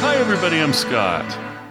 [0.00, 0.60] Hi, everybody.
[0.60, 1.24] I'm Scott,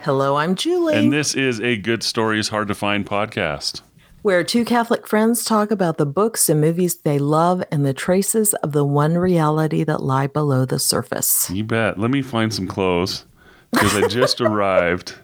[0.03, 3.81] Hello, I'm Julie, and this is a Good Stories Hard to Find podcast.
[4.21, 8.53] where two Catholic friends talk about the books and movies they love and the traces
[8.55, 11.49] of the one reality that lie below the surface.
[11.49, 11.99] You bet.
[11.99, 13.25] Let me find some clothes
[13.71, 15.15] because I just arrived,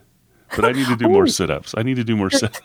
[0.56, 1.74] but I need to do more sit ups.
[1.78, 2.60] I need to do more sit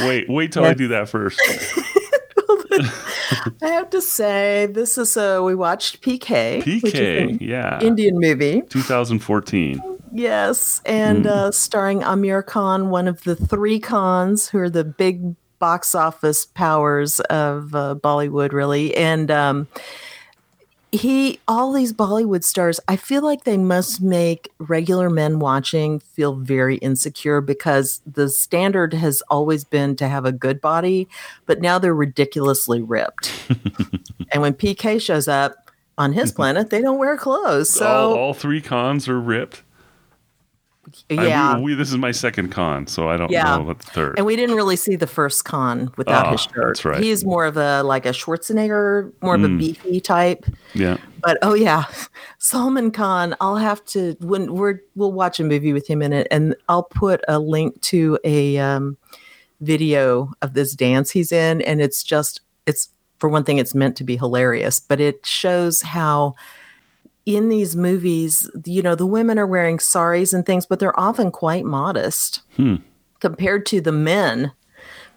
[0.00, 1.40] Wait, wait till I do that first.
[3.62, 7.80] I have to say, this is a we watched PK, PK, yeah.
[7.80, 8.62] Indian movie.
[8.68, 9.82] 2014.
[10.12, 11.30] Yes, and Mm.
[11.30, 16.46] uh, starring Aamir Khan, one of the three Khans who are the big box office
[16.46, 18.94] powers of uh, Bollywood, really.
[18.96, 19.66] And um,
[20.96, 26.34] he, all these Bollywood stars, I feel like they must make regular men watching feel
[26.34, 31.08] very insecure because the standard has always been to have a good body,
[31.46, 33.32] but now they're ridiculously ripped.
[34.32, 37.70] and when PK shows up on his planet, they don't wear clothes.
[37.70, 39.62] So all, all three Khans are ripped.
[41.10, 41.56] I- yeah.
[41.56, 43.56] we, we- this is my second Khan, so I don't Yeah.
[43.56, 44.14] know about the third.
[44.18, 46.54] And we didn't really see the first Khan without Ah, his shirt.
[46.68, 47.02] that's right.
[47.02, 49.58] He's more of a like a Schwarzenegger, more of a Mm.
[49.58, 50.46] beefy type.
[50.74, 50.96] yeah.
[51.22, 51.84] But oh yeah,
[52.38, 53.34] Salman Khan.
[53.40, 56.84] I'll have to when we're we'll watch a movie with him in it, and I'll
[56.84, 58.96] put a link to a um,
[59.60, 63.96] video of this dance he's in, and it's just it's for one thing, it's meant
[63.96, 66.34] to be hilarious, but it shows how
[67.26, 71.30] in these movies, you know, the women are wearing saris and things, but they're often
[71.30, 72.76] quite modest Hmm.
[73.20, 74.52] compared to the men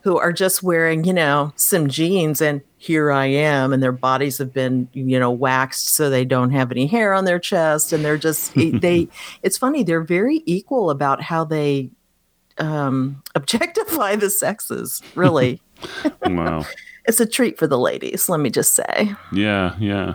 [0.02, 4.38] who are just wearing, you know, some jeans and here I am, and their bodies
[4.38, 8.04] have been, you know, waxed so they don't have any hair on their chest, and
[8.06, 9.08] they're just they.
[9.44, 11.90] It's funny they're very equal about how they
[12.58, 15.02] um, objectify the sexes.
[15.16, 15.62] Really,
[16.26, 16.66] Wow.
[17.06, 18.30] it's a treat for the ladies.
[18.30, 19.14] Let me just say.
[19.34, 20.14] Yeah, yeah.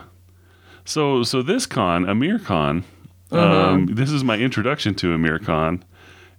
[0.85, 2.83] So, so this Khan, Aamir Khan,
[3.31, 3.37] Mm-hmm.
[3.41, 5.83] um, this is my introduction to Aamir Khan,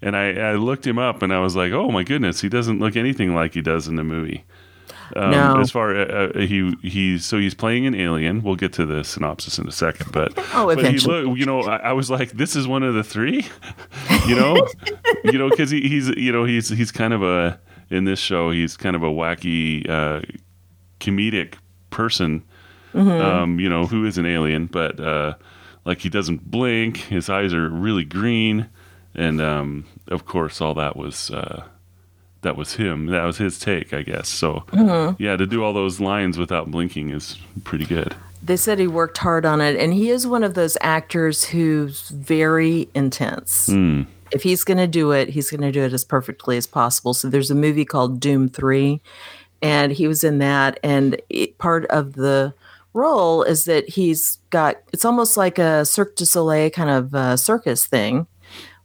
[0.01, 2.79] and I, I looked him up, and I was like, oh my goodness, he doesn't
[2.79, 4.45] look anything like he does in the movie.
[5.17, 5.61] Um, No.
[5.61, 8.41] As far uh, uh, he he's so he's playing an alien.
[8.43, 11.63] We'll get to the synopsis in a second, but Oh, but he look, you know,
[11.63, 13.45] I, I was like, this is one of the three,
[14.29, 14.57] you know,
[15.25, 17.59] you know, because he, he's you know he's he's kind of a
[17.91, 20.21] in this show he's kind of a wacky uh,
[21.01, 21.55] comedic
[21.91, 22.45] person
[22.97, 25.35] um, you know, who is an alien, but uh,
[25.85, 28.69] like he doesn't blink, his eyes are really green,
[29.15, 31.65] and um, of course, all that was uh,
[32.43, 33.07] that was him.
[33.07, 34.29] That was his take, I guess.
[34.29, 34.65] So,
[35.19, 38.15] yeah, to do all those lines without blinking is pretty good.
[38.43, 42.09] They said he worked hard on it, and he is one of those actors who's
[42.11, 43.69] very intense.
[43.69, 44.07] Mm.
[44.31, 47.15] If he's going to do it, he's going to do it as perfectly as possible.
[47.15, 49.01] So there's a movie called Dhoom 3,
[49.63, 50.79] and he was in that.
[50.83, 52.55] And it, part of the
[52.97, 57.37] role is that he's got it's almost like a Cirque du Soleil kind of uh,
[57.37, 58.27] circus thing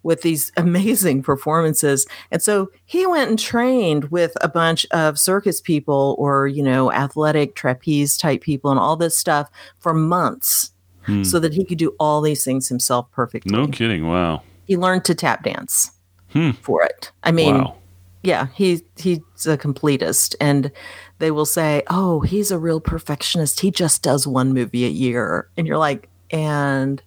[0.03, 2.05] with these amazing performances.
[2.31, 6.91] And so he went and trained with a bunch of circus people or, you know,
[6.91, 10.71] athletic trapeze type people and all this stuff for months
[11.05, 11.23] Hmm.
[11.23, 13.51] so that he could do all these things himself perfectly.
[13.51, 14.07] No kidding.
[14.07, 14.43] Wow.
[14.67, 15.89] He learned to tap dance
[16.31, 16.51] Hmm.
[16.61, 17.11] for it.
[17.23, 17.75] I mean, wow.
[18.23, 20.71] Yeah, he he's a completist and
[21.19, 23.59] they will say, "Oh, he's a real perfectionist.
[23.61, 27.01] He just does one movie a year." And you're like, "And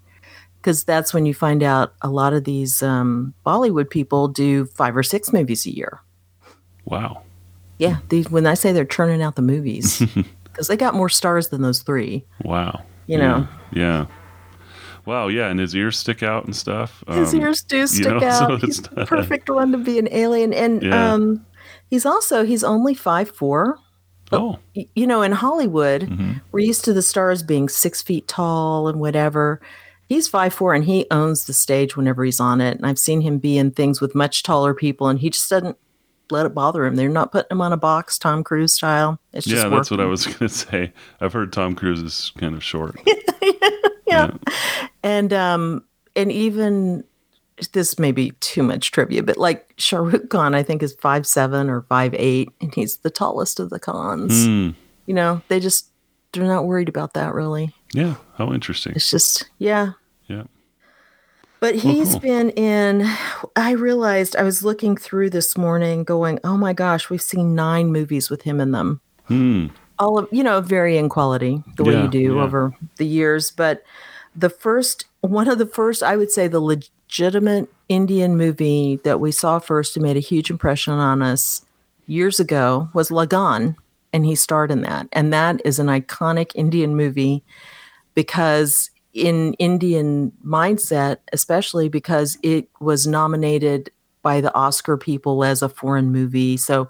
[0.60, 4.96] because that's when you find out a lot of these um, Bollywood people do five
[4.96, 6.00] or six movies a year.
[6.86, 7.22] Wow.
[7.78, 9.98] Yeah, these, when I say they're churning out the movies,
[10.44, 12.24] because they got more stars than those three.
[12.44, 12.82] Wow.
[13.06, 13.26] You Yeah.
[13.26, 13.48] know.
[13.72, 14.06] Yeah.
[15.06, 15.28] Wow.
[15.28, 15.48] Yeah.
[15.48, 17.02] And his ears stick out and stuff.
[17.08, 18.52] His Um, ears do stick know, so out.
[18.54, 21.12] it's He's the not- perfect one to be an alien, and Yeah.
[21.12, 21.44] um,
[21.90, 23.78] he's also he's only five four.
[24.32, 24.58] Oh.
[24.72, 26.40] you know, in Hollywood, Mhm.
[26.50, 29.60] we're used to the stars being six feet tall and whatever.
[30.08, 32.76] He's five four and he owns the stage whenever he's on it.
[32.76, 35.76] And I've seen him be in things with much taller people, and he just doesn't
[36.30, 36.96] let it bother him.
[36.96, 39.20] They're not putting him on a box, Tom Cruise style.
[39.34, 40.92] It's just Yeah, that's what I was going to say.
[41.20, 42.98] I've heard Tom Cruise is kind of short.
[44.06, 44.30] yeah.
[45.02, 45.84] And um,
[46.16, 47.04] and even
[47.72, 51.70] this may be too much trivia, but like Shahrukh Khan, I think is five seven
[51.70, 54.46] or five eight, and he's the tallest of the Khans.
[54.46, 54.70] Hmm.
[55.06, 55.88] You know, they just
[56.34, 57.72] they're not worried about that really.
[57.92, 58.16] Yeah.
[58.36, 58.92] How interesting.
[58.96, 59.92] It's just, yeah.
[60.26, 60.44] Yeah.
[61.60, 62.20] But he's cool.
[62.20, 63.08] been in,
[63.56, 67.90] I realized I was looking through this morning going, oh my gosh, we've seen nine
[67.90, 69.00] movies with him in them.
[69.26, 69.68] Hmm.
[69.98, 72.42] All of, you know, varying quality the way you do yeah.
[72.42, 73.50] over the years.
[73.50, 73.82] But
[74.34, 79.30] the first, one of the first, I would say the legitimate Indian movie that we
[79.30, 81.64] saw first and made a huge impression on us
[82.06, 83.76] years ago was Lagaan,
[84.12, 85.08] and he starred in that.
[85.12, 87.44] And that is an iconic Indian movie
[88.14, 93.90] because in Indian mindset, especially because it was nominated
[94.22, 96.56] by the Oscar people as a foreign movie.
[96.56, 96.88] So,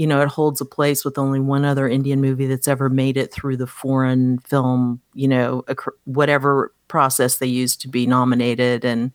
[0.00, 3.18] you know, it holds a place with only one other Indian movie that's ever made
[3.18, 5.62] it through the foreign film, you know,
[6.04, 8.82] whatever process they use to be nominated.
[8.82, 9.12] And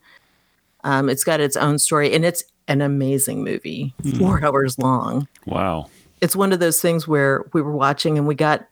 [0.83, 4.15] um, it's got its own story, and it's an amazing movie, mm.
[4.19, 5.27] four hours long.
[5.47, 5.89] Wow.
[6.21, 8.67] It's one of those things where we were watching and we got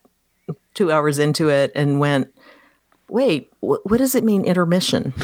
[0.75, 2.31] two hours into it and went,
[3.09, 5.13] wait, wh- what does it mean intermission?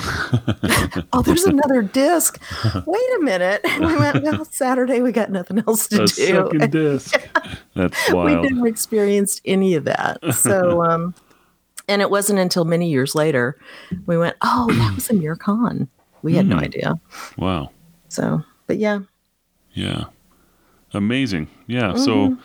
[1.13, 2.41] oh, there's another disc.
[2.85, 3.61] Wait a minute.
[3.79, 6.07] we went, well, Saturday we got nothing else to a do.
[6.07, 7.29] Second disc.
[7.75, 8.41] That's wild.
[8.41, 10.19] We never experienced any of that.
[10.33, 11.15] So, um,
[11.87, 13.57] and it wasn't until many years later
[14.05, 15.87] we went, oh, that was Aamir Khan.
[16.21, 16.49] We had mm.
[16.49, 16.63] no hmm.
[16.63, 17.01] idea.
[17.37, 17.71] Wow.
[18.09, 18.99] So, but yeah.
[19.71, 20.05] Yeah.
[20.93, 21.47] Amazing.
[21.67, 21.93] Yeah.
[21.93, 22.03] Mm-hmm.
[22.03, 22.37] So,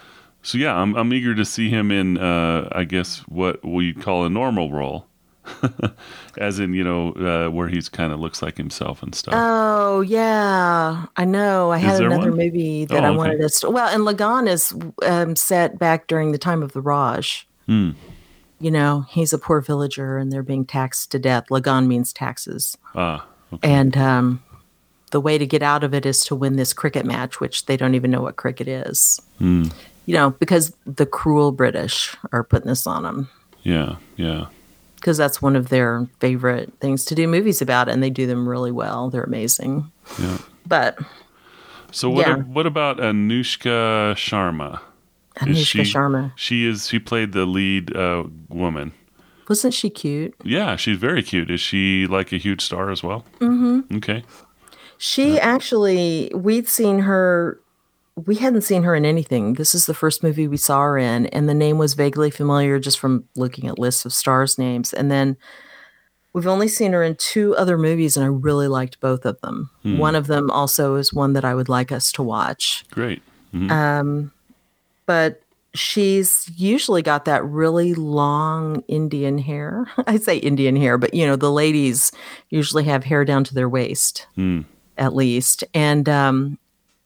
[0.42, 4.24] so yeah, I'm I'm eager to see him in, uh, I guess what we call
[4.24, 5.06] a normal role.
[6.38, 9.34] As in, you know, uh, where he's kind of looks like himself and stuff.
[9.36, 11.70] Oh yeah, I know.
[11.70, 12.38] I had another one?
[12.38, 13.16] movie that oh, I okay.
[13.16, 13.70] wanted to.
[13.70, 14.74] Well, and Lagaan is
[15.06, 17.46] um, set back during the time of the Raj.
[17.66, 17.90] Hmm.
[18.60, 21.46] You know, he's a poor villager, and they're being taxed to death.
[21.50, 22.78] Lagaan means taxes.
[22.94, 23.68] Ah, okay.
[23.68, 24.42] And um,
[25.10, 27.76] the way to get out of it is to win this cricket match, which they
[27.76, 29.20] don't even know what cricket is.
[29.38, 29.64] Hmm.
[30.06, 33.30] You know, because the cruel British are putting this on them.
[33.62, 34.46] Yeah, yeah
[35.04, 38.48] because that's one of their favorite things to do movies about, and they do them
[38.48, 39.10] really well.
[39.10, 39.92] They're amazing.
[40.18, 40.38] Yeah.
[40.66, 40.98] But
[41.90, 42.26] so what?
[42.26, 42.36] Yeah.
[42.36, 44.80] what about Anushka Sharma?
[45.36, 46.32] Anushka she, Sharma.
[46.36, 46.88] She is.
[46.88, 48.94] She played the lead uh, woman.
[49.46, 50.34] Wasn't she cute?
[50.42, 51.50] Yeah, she's very cute.
[51.50, 53.26] Is she like a huge star as well?
[53.40, 53.98] Mm-hmm.
[53.98, 54.24] Okay.
[54.96, 57.60] She actually, we'd seen her
[58.16, 59.54] we hadn't seen her in anything.
[59.54, 62.78] This is the first movie we saw her in, and the name was vaguely familiar
[62.78, 64.92] just from looking at lists of stars' names.
[64.92, 65.36] And then
[66.32, 69.70] we've only seen her in two other movies, and I really liked both of them.
[69.82, 69.98] Hmm.
[69.98, 72.84] One of them also is one that I would like us to watch.
[72.90, 73.20] Great.
[73.52, 73.70] Mm-hmm.
[73.70, 74.32] Um,
[75.06, 75.42] but
[75.74, 79.86] she's usually got that really long Indian hair.
[80.06, 82.12] I say Indian hair, but you know, the ladies
[82.50, 84.28] usually have hair down to their waist.
[84.36, 84.62] Hmm.
[84.96, 86.56] At least, and um,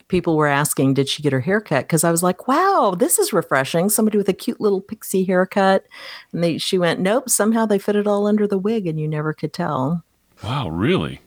[0.08, 1.84] people were asking, did she get her haircut?
[1.84, 3.88] Because I was like, wow, this is refreshing.
[3.88, 5.86] Somebody with a cute little pixie haircut.
[6.32, 9.06] And they, she went, nope, somehow they fit it all under the wig and you
[9.06, 10.04] never could tell.
[10.42, 11.20] Wow, really?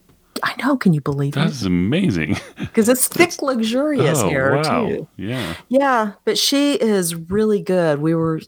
[0.43, 0.75] I know.
[0.77, 1.49] Can you believe that it?
[1.49, 2.37] That's amazing.
[2.57, 4.87] Because it's thick, luxurious oh, hair wow.
[4.87, 5.07] too.
[5.17, 5.55] Yeah.
[5.67, 7.99] Yeah, but she is really good.
[7.99, 8.39] We were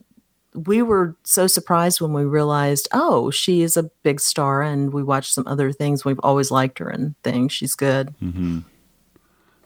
[0.55, 5.03] we were so surprised when we realized, oh, she is a big star, and we
[5.03, 6.05] watched some other things.
[6.05, 7.51] We've always liked her and things.
[7.51, 8.13] She's good.
[8.21, 8.59] Mm-hmm.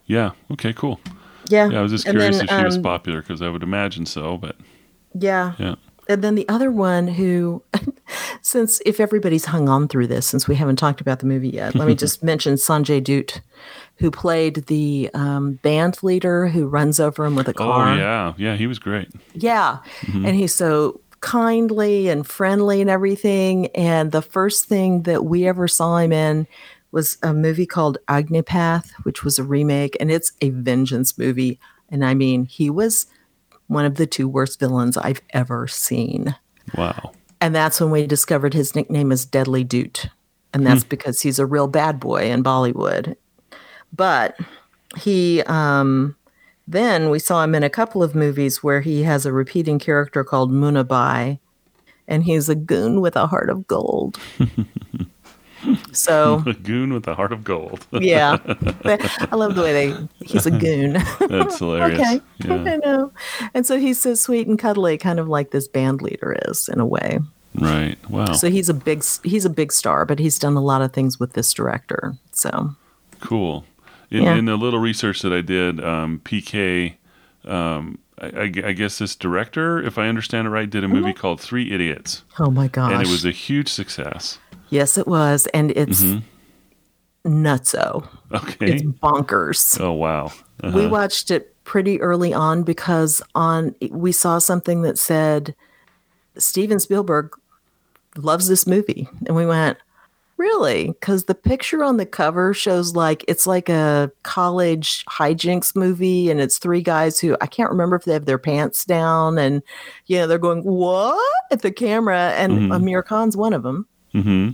[0.07, 0.31] Yeah.
[0.51, 0.74] Okay.
[0.74, 1.00] Cool.
[1.48, 1.69] Yeah.
[1.69, 1.80] Yeah.
[1.80, 4.38] I was just curious then, if she um, was popular because I would imagine so,
[4.38, 4.56] but
[5.13, 5.54] yeah.
[5.57, 5.75] Yeah.
[6.09, 7.62] And then the other one who,
[8.42, 11.75] since if everybody's hung on through this, since we haven't talked about the movie yet,
[11.75, 13.42] let me just mention Sanjay Dutt,
[13.98, 17.94] who played the um, band leader who runs over him with a car.
[17.94, 19.09] Oh yeah, yeah, he was great.
[19.33, 20.25] Yeah, mm-hmm.
[20.25, 23.68] and he's so kindly and friendly and everything.
[23.68, 26.48] And the first thing that we ever saw him in
[26.91, 31.59] was a movie called Agnipath, which was a remake, and it's a vengeance movie.
[31.89, 33.07] And I mean, he was
[33.67, 36.35] one of the two worst villains I've ever seen.
[36.75, 37.11] Wow.
[37.39, 40.09] And that's when we discovered his nickname is Deadly Dutt.
[40.53, 40.89] And that's hmm.
[40.89, 43.15] because he's a real bad boy in Bollywood.
[43.94, 44.37] But
[44.97, 46.15] he, um,
[46.67, 50.23] then we saw him in a couple of movies where he has a repeating character
[50.23, 51.39] called Munna Bhai,
[52.07, 54.19] and he's a goon with a heart of gold.
[55.92, 57.85] So a goon with a heart of gold.
[57.92, 58.37] yeah,
[58.85, 60.07] I love the way they.
[60.26, 60.94] He's a goon.
[61.28, 61.99] That's hilarious.
[61.99, 62.73] okay, yeah.
[62.73, 63.11] I know.
[63.54, 66.80] And so he's so sweet and cuddly, kind of like this band leader is in
[66.80, 67.19] a way.
[67.56, 67.97] Right.
[68.09, 68.33] Wow.
[68.33, 71.19] So he's a big he's a big star, but he's done a lot of things
[71.19, 72.16] with this director.
[72.31, 72.76] So
[73.19, 73.66] cool.
[74.11, 74.35] In, yeah.
[74.35, 76.95] in the little research that I did, um, PK.
[77.44, 81.19] Um, I, I, guess this director, if I understand it right, did a movie mm-hmm.
[81.19, 82.23] called Three Idiots.
[82.40, 82.92] Oh my gosh!
[82.92, 84.40] And it was a huge success.
[84.69, 87.45] Yes, it was, and it's mm-hmm.
[87.45, 88.07] nutso.
[88.31, 89.80] Okay, it's bonkers.
[89.80, 90.31] Oh wow!
[90.64, 90.78] Uh-huh.
[90.78, 95.56] We watched it pretty early on because on we saw something that said
[96.38, 97.31] Steven Spielberg
[98.18, 99.78] loves this movie, and we went,
[100.38, 100.88] Really?
[100.90, 106.40] Because the picture on the cover shows like it's like a college hijinks movie, and
[106.40, 109.64] it's three guys who I can't remember if they have their pants down, and
[110.06, 111.19] you know they're going what
[111.52, 112.71] at the camera, and mm-hmm.
[112.71, 113.88] Aamir Khan's one of them.
[114.14, 114.52] Mm-hmm.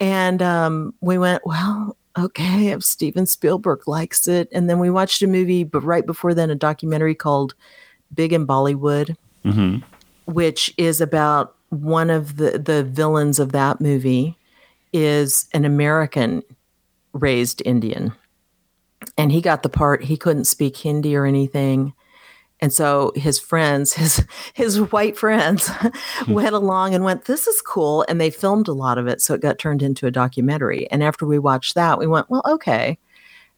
[0.00, 4.48] And um, we went, well, okay, if Steven Spielberg likes it.
[4.52, 7.54] And then we watched a movie, but right before then, a documentary called
[8.14, 9.78] Big in Bollywood, hmm
[10.26, 14.38] which is about one of the, the villains of that movie
[14.92, 16.42] is an American
[17.12, 18.12] raised Indian.
[19.18, 21.92] And he got the part, he couldn't speak Hindi or anything.
[22.64, 26.32] And so his friends, his his white friends, hmm.
[26.32, 29.34] went along and went, "This is cool," and they filmed a lot of it, so
[29.34, 30.90] it got turned into a documentary.
[30.90, 32.98] And after we watched that, we went, "Well, okay."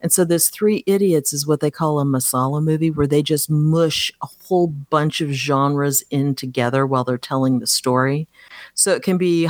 [0.00, 3.48] And so this Three Idiots is what they call a masala movie, where they just
[3.48, 8.26] mush a whole bunch of genres in together while they're telling the story.
[8.74, 9.48] So it can be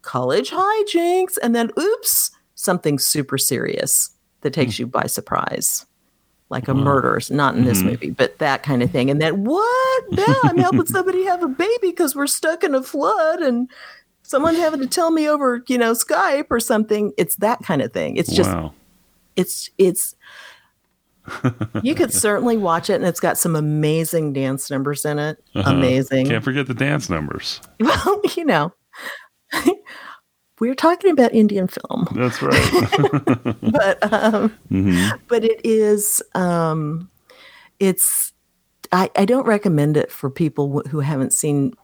[0.00, 4.08] college hijinks, and then oops, something super serious
[4.40, 4.60] that hmm.
[4.62, 5.84] takes you by surprise
[6.48, 7.84] like a murder, not in this Mhm.
[7.86, 9.10] movie, but that kind of thing.
[9.10, 10.04] And then what?
[10.10, 13.68] Yeah, I'm helping somebody have a baby because we're stuck in a flood and
[14.22, 17.12] someone having to tell me over, you know, Skype or something.
[17.16, 18.16] It's that kind of thing.
[18.16, 18.72] It's just, wow.
[19.34, 20.14] it's, it's,
[21.82, 25.42] you could certainly watch it and it's got some amazing dance numbers in it.
[25.56, 25.70] Uh-huh.
[25.72, 26.26] Amazing.
[26.26, 27.60] Can't forget the dance numbers.
[27.80, 28.72] Well, you know,
[30.60, 33.54] we're talking about Indian film, That's right.
[33.62, 37.10] but, um, hmm but it is um
[37.80, 38.32] it's
[38.92, 41.74] I, I don't recommend it for people wh- who haven't seen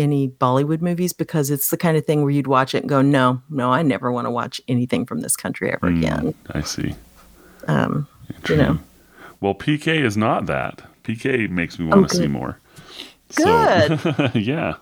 [0.00, 3.00] any bollywood movies because it's the kind of thing where you'd watch it and go
[3.02, 6.94] no no i never want to watch anything from this country ever again I see.
[7.68, 8.08] um
[8.42, 8.56] True.
[8.56, 8.78] know.
[9.40, 10.82] Well, PK is not that.
[11.04, 12.58] PK makes me want Oh, to see more.
[13.36, 14.00] Good.
[14.00, 14.74] So, yeah.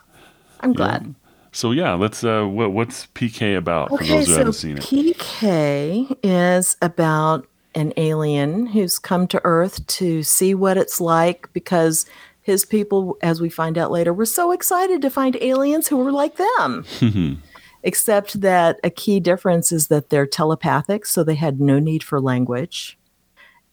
[0.61, 1.15] i'm glad
[1.53, 2.25] So yeah, let's.
[2.25, 4.85] Uh, what, what's PK about for okay those who so haven't seen it?
[4.85, 12.07] pk is about an alien who's come to earth to see what it's like because
[12.43, 16.11] his people as we find out later were so excited to find aliens who were
[16.11, 16.85] like them
[17.83, 22.21] except that a key difference is that they're telepathic, so they had no need for
[22.21, 22.99] language,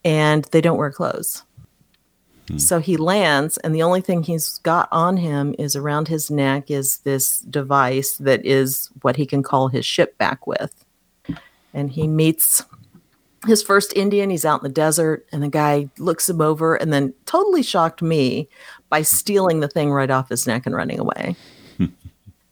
[0.04, 1.42] and they don't wear clothes.
[2.58, 6.70] So he lands, and the only thing he's got on him is around his neck
[6.70, 10.84] is this device that is what he can call his ship back with.
[11.74, 12.64] And he meets
[13.46, 14.30] his first Indian.
[14.30, 18.00] He's out in the desert, and the guy looks him over and then totally shocked
[18.00, 18.48] me
[18.90, 21.36] by stealing the thing right off his neck and running away.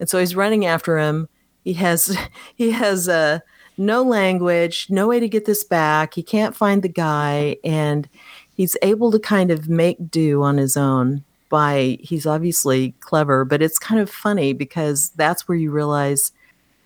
[0.00, 1.28] And so he's running after him.
[1.62, 2.18] He has
[2.56, 3.38] he has uh,
[3.78, 6.14] no language, no way to get this back.
[6.14, 8.08] He can't find the guy, and
[8.54, 11.24] he's able to kind of make do on his own.
[11.50, 16.32] By he's obviously clever, but it's kind of funny because that's where you realize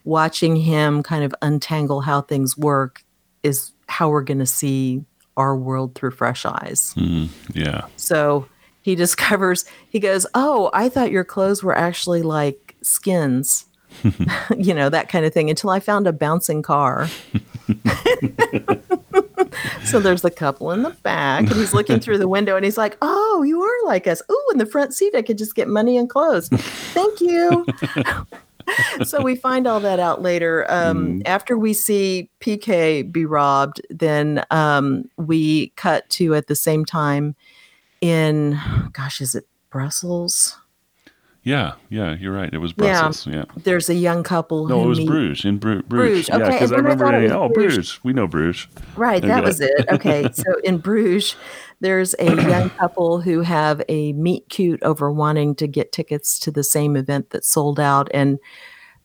[0.04, 3.02] watching him kind of untangle how things work
[3.42, 5.04] is how we're going to see
[5.36, 6.92] our world through fresh eyes.
[6.96, 7.86] Mm, yeah.
[7.96, 8.46] So
[8.82, 13.66] he discovers, he goes, Oh, I thought your clothes were actually like skins,
[14.56, 17.08] you know, that kind of thing, until I found a bouncing car.
[19.84, 22.78] So there's the couple in the back, and he's looking through the window and he's
[22.78, 24.22] like, Oh, you are like us.
[24.28, 26.48] Oh, in the front seat, I could just get money and clothes.
[26.48, 27.66] Thank you.
[29.04, 30.66] so we find all that out later.
[30.68, 36.84] Um, After we see PK be robbed, then um, we cut to at the same
[36.84, 37.34] time
[38.00, 38.58] in,
[38.92, 40.58] gosh, is it Brussels?
[41.42, 41.74] Yeah.
[41.88, 42.14] Yeah.
[42.14, 42.52] You're right.
[42.52, 43.00] It was Yeah.
[43.02, 43.26] Brussels.
[43.32, 43.44] Yeah.
[43.64, 46.28] There's a young couple No, it was meet- Bruges in Bru- Bruges, Bruges.
[46.28, 47.22] Yeah, okay, because I then I remember.
[47.24, 47.74] it oh, Bruges.
[47.74, 48.00] Bruges.
[48.04, 48.66] We know Bruges.
[48.96, 49.86] Right, that was it.
[49.92, 51.36] Okay, so in Bruges,
[51.80, 56.50] there's a young couple who have a meet cute over wanting to get tickets to
[56.50, 58.08] the same event that sold out.
[58.12, 58.38] And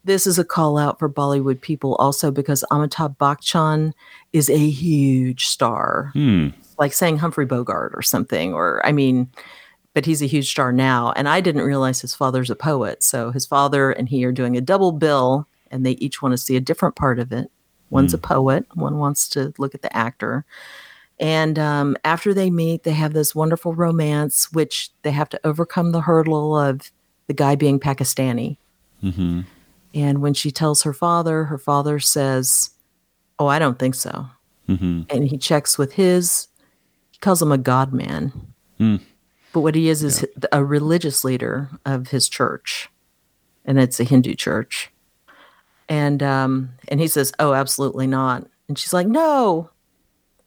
[0.03, 3.93] this is a call out for Bollywood people also because Amitabh Bachchan
[4.33, 6.47] is a huge star, Hmm.
[6.77, 8.53] like saying Humphrey Bogart or something.
[8.53, 9.29] Or, I mean,
[9.93, 11.11] but he's a huge star now.
[11.15, 13.03] And I didn't realize his father's a poet.
[13.03, 16.37] So his father and he are doing a double bill, and they each want to
[16.37, 17.51] see a different part of it.
[17.89, 20.45] One's a poet, one wants to look at the actor.
[21.19, 25.91] And um, after they meet, they have this wonderful romance, which they have to overcome
[25.91, 26.91] the hurdle of
[27.27, 28.57] the guy being Pakistani.
[29.01, 29.41] hmm
[29.93, 32.71] And when she tells her father, her father says,
[33.37, 34.25] Oh, I don't think so.
[34.65, 36.47] hmm And he checks with his,
[37.11, 38.31] he calls him a God man.
[38.79, 38.95] Hmm.
[39.53, 42.89] But what he is is a religious leader of his church,
[43.63, 44.91] and it's a Hindu church.
[45.87, 49.69] And um, and he says, "Oh, absolutely not." And she's like, "No,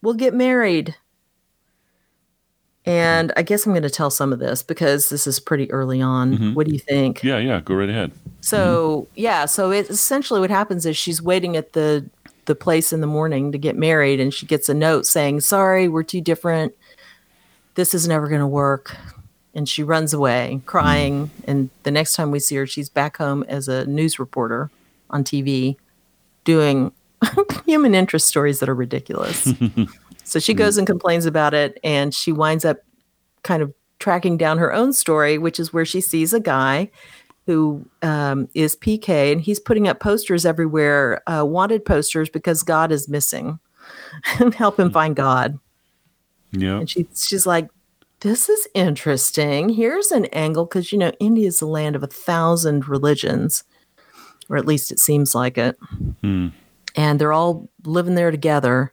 [0.03, 0.97] we'll get married."
[2.85, 6.01] And I guess I'm going to tell some of this because this is pretty early
[6.01, 6.55] on.
[6.55, 7.23] What do you think?
[7.25, 7.39] Yeah.
[7.39, 7.61] Yeah.
[7.61, 8.13] Go right ahead.
[8.41, 12.09] So yeah, so it essentially what happens is she's waiting at the
[12.47, 15.87] the place in the morning to get married, and she gets a note saying, "Sorry,
[15.87, 16.75] we're too different.
[17.77, 18.97] This is never going to work."
[19.55, 21.31] And she runs away crying.
[21.47, 24.71] And the next time we see her, she's back home as a news reporter
[25.09, 25.77] on TV,
[26.45, 26.93] doing
[27.67, 29.51] human interest stories that are ridiculous.
[30.25, 32.79] so she goes and complains about it, and she winds up
[33.43, 36.91] kind of tracking down her own story, which is where she sees a guy
[37.47, 42.91] who um, is PK, and he's putting up posters everywhere, uh, wanted posters because God
[42.91, 43.59] is missing,
[44.57, 45.59] help him find God.
[46.53, 46.79] Yeah.
[46.79, 47.69] And she, she's like,
[48.21, 49.69] this is interesting.
[49.69, 53.65] Here's an angle because, you know, India is the land of a thousand religions,
[54.49, 55.77] or at least it seems like it.
[56.23, 56.49] Hmm.
[56.95, 58.93] And they're all living there together.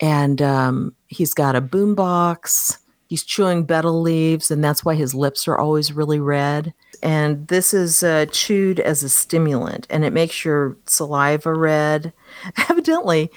[0.00, 2.78] And um, he's got a boombox.
[3.08, 6.74] He's chewing betel leaves, and that's why his lips are always really red.
[7.02, 12.12] And this is uh, chewed as a stimulant, and it makes your saliva red.
[12.68, 13.30] Evidently,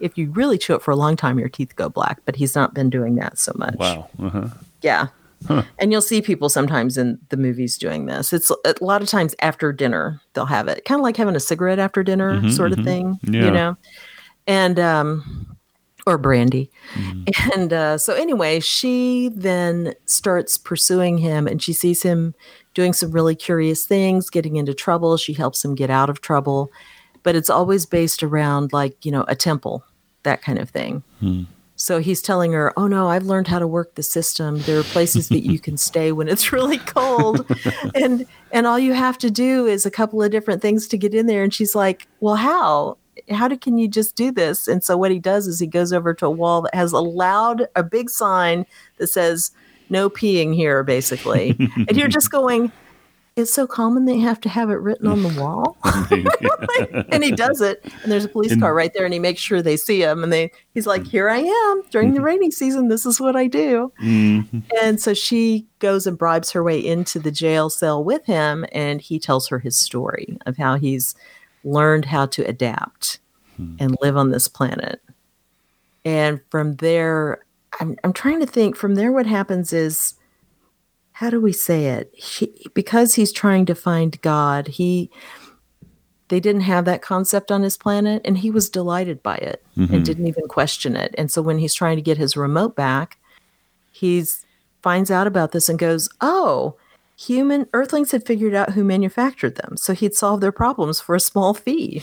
[0.00, 2.54] if you really chew it for a long time, your teeth go black, but he's
[2.54, 3.76] not been doing that so much.
[3.76, 4.08] Wow.
[4.22, 4.48] Uh-huh.
[4.82, 5.08] Yeah.
[5.78, 8.32] And you'll see people sometimes in the movies doing this.
[8.32, 11.40] It's a lot of times after dinner, they'll have it, kind of like having a
[11.40, 12.84] cigarette after dinner, Mhm, sort of mhm.
[12.84, 13.44] thing, Yeah.
[13.44, 13.76] you know?
[14.46, 15.56] And, um,
[16.06, 16.70] or brandy.
[17.54, 22.34] And uh, so, anyway, she then starts pursuing him and she sees him
[22.74, 25.16] doing some really curious things, getting into trouble.
[25.18, 26.70] She helps him get out of trouble.
[27.24, 29.84] But it's always based around, like, you know, a temple,
[30.22, 31.02] that kind of thing.
[31.18, 31.42] Hmm.
[31.76, 34.60] So he's telling her, "Oh no, I've learned how to work the system.
[34.60, 37.44] There are places that you can stay when it's really cold,
[37.94, 41.14] and and all you have to do is a couple of different things to get
[41.14, 42.98] in there." And she's like, "Well, how?
[43.30, 45.92] How do, can you just do this?" And so what he does is he goes
[45.92, 48.66] over to a wall that has a loud, a big sign
[48.98, 49.50] that says
[49.90, 51.56] "No peeing here," basically,
[51.88, 52.70] and you're just going.
[53.36, 55.76] It's so common they have to have it written on the wall.
[57.10, 59.40] And he does it and there's a police And- car right there and he makes
[59.40, 62.88] sure they see him and they he's like here i am during the rainy season
[62.88, 63.92] this is what i do.
[64.02, 64.62] Mhm.
[64.82, 69.00] and so she goes and bribes her way into the jail cell with him and
[69.00, 71.14] he tells her his story of how he's
[71.62, 73.20] learned how to adapt
[73.78, 75.00] and live on this planet.
[76.04, 77.44] And from there
[77.80, 80.14] I'm, I'm trying to think from there what happens is
[81.14, 82.12] how do we say it?
[82.12, 85.10] He, because he's trying to find god he
[86.28, 89.88] they didn't have that concept on his planet and he was delighted by it and
[89.88, 90.02] mm-hmm.
[90.02, 91.14] didn't even question it.
[91.16, 93.18] And so when he's trying to get his remote back
[93.92, 94.44] he's
[94.82, 96.76] finds out about this and goes oh
[97.16, 101.20] human earthlings had figured out who manufactured them so he'd solve their problems for a
[101.20, 102.02] small fee.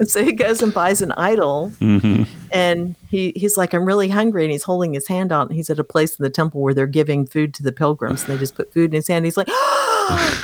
[0.00, 2.26] And so he goes and buys an idol Mhm.
[2.50, 5.70] and he he's like i'm really hungry and he's holding his hand out and he's
[5.70, 8.38] at a place in the temple where they're giving food to the pilgrims and they
[8.38, 9.24] just put food in his hand.
[9.24, 9.46] He's like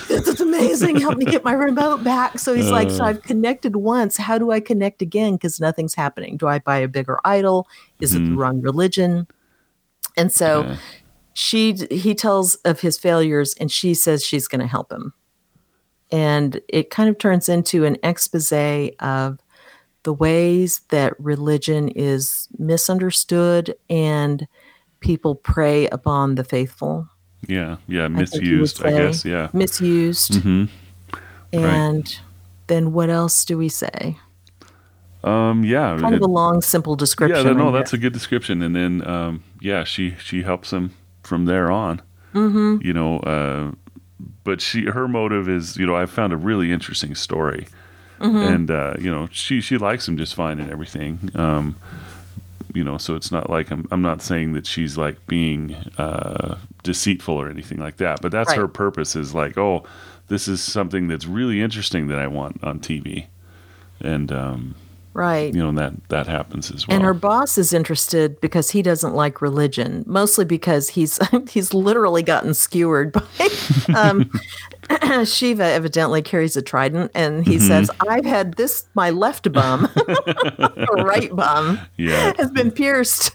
[0.09, 0.97] this is amazing.
[1.01, 2.39] Help me get my remote back.
[2.39, 3.09] So he's like so Uh.
[3.09, 4.17] i've connected once.
[4.17, 5.33] How do i connect again?
[5.35, 6.37] Because nothing's happening.
[6.37, 7.67] Do i buy a bigger idol?
[8.01, 8.37] Is it the Mhm.
[8.39, 9.27] wrong religion?
[10.17, 10.77] And so Yeah.
[11.35, 15.13] She he tells of his failures and she says she's going to help him
[16.13, 18.53] and it kind of turns into an expose
[18.99, 19.39] of
[20.03, 24.49] the ways that religion is misunderstood and
[25.01, 27.07] people prey upon the faithful
[27.47, 27.77] Yeah.
[27.87, 28.09] Yeah.
[28.09, 28.97] think you would Misused, I say.
[28.99, 29.25] guess.
[29.25, 29.49] Yeah.
[29.53, 30.65] misused hmm
[31.53, 32.19] and
[32.69, 34.17] then what else do we say
[35.23, 35.65] Um.
[35.65, 35.97] Yeah.
[36.01, 37.53] kind of it- a long simple description yeah.
[37.53, 38.63] No, I that's a good description.
[38.63, 40.93] And then, um, yeah, she she helps him
[41.31, 42.03] from there on.
[42.35, 42.87] Mm-hmm.
[42.87, 43.71] You know, uh,
[44.45, 47.67] but she her motive is you know I found a really interesting story,
[48.21, 48.37] Mm-hmm.
[48.55, 51.31] and uh, you know she she likes him just fine and everything.
[51.35, 51.77] Um,
[52.75, 56.57] you know, so it's not like I'm I'm not saying that she's like being uh,
[56.83, 58.21] deceitful or anything like that.
[58.21, 58.59] But that's Right.
[58.59, 59.85] her purpose is like, oh,
[60.29, 63.27] this is something that's really interesting that I want on TV,
[64.01, 64.75] and um,
[65.13, 66.95] right you know and that that happens as well.
[66.95, 71.19] And her boss is interested because he doesn't like religion, mostly because he's
[71.51, 73.23] he's literally gotten skewered by
[73.97, 74.31] um,
[75.25, 75.65] Shiva.
[75.65, 78.87] Evidently carries a trident, and he says, "I've had this.
[78.95, 79.89] My left bum,
[80.99, 83.33] right bum, yeah, has been pierced.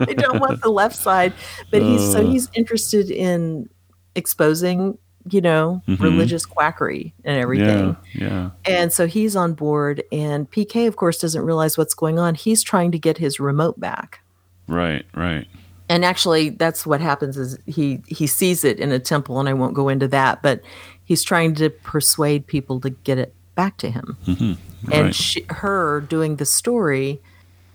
[0.00, 1.32] I don't want the left side."
[1.70, 2.30] But he's so Uh.
[2.30, 3.68] he's interested in
[4.14, 4.98] exposing,
[5.30, 6.00] you know, Mhm.
[6.00, 7.96] religious quackery and everything.
[8.14, 12.18] yeah, yeah, And so he's on board, and PK, of course, doesn't realize what's going
[12.18, 12.34] on.
[12.34, 14.20] He's trying to get his remote back.
[14.66, 15.46] right, right.
[15.90, 19.54] And actually, that's what happens is he he sees it in a temple, and I
[19.54, 20.60] won't go into that, but
[21.04, 24.16] he's trying to persuade people to get it back to him.
[24.26, 24.52] hmm
[24.92, 25.14] And right.
[25.14, 27.20] she, her doing the story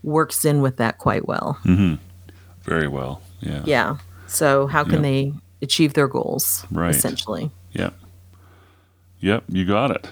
[0.03, 1.57] works in with that quite well.
[1.63, 1.95] hmm
[2.63, 3.21] Very well.
[3.41, 3.61] Yeah.
[3.65, 3.97] Yeah.
[4.27, 5.09] So how can Yeah.
[5.09, 6.65] they achieve their goals?
[6.71, 6.93] Right.
[6.95, 7.49] Essentially.
[7.71, 7.93] Yep.
[9.21, 9.43] Yep.
[9.49, 10.07] You got it.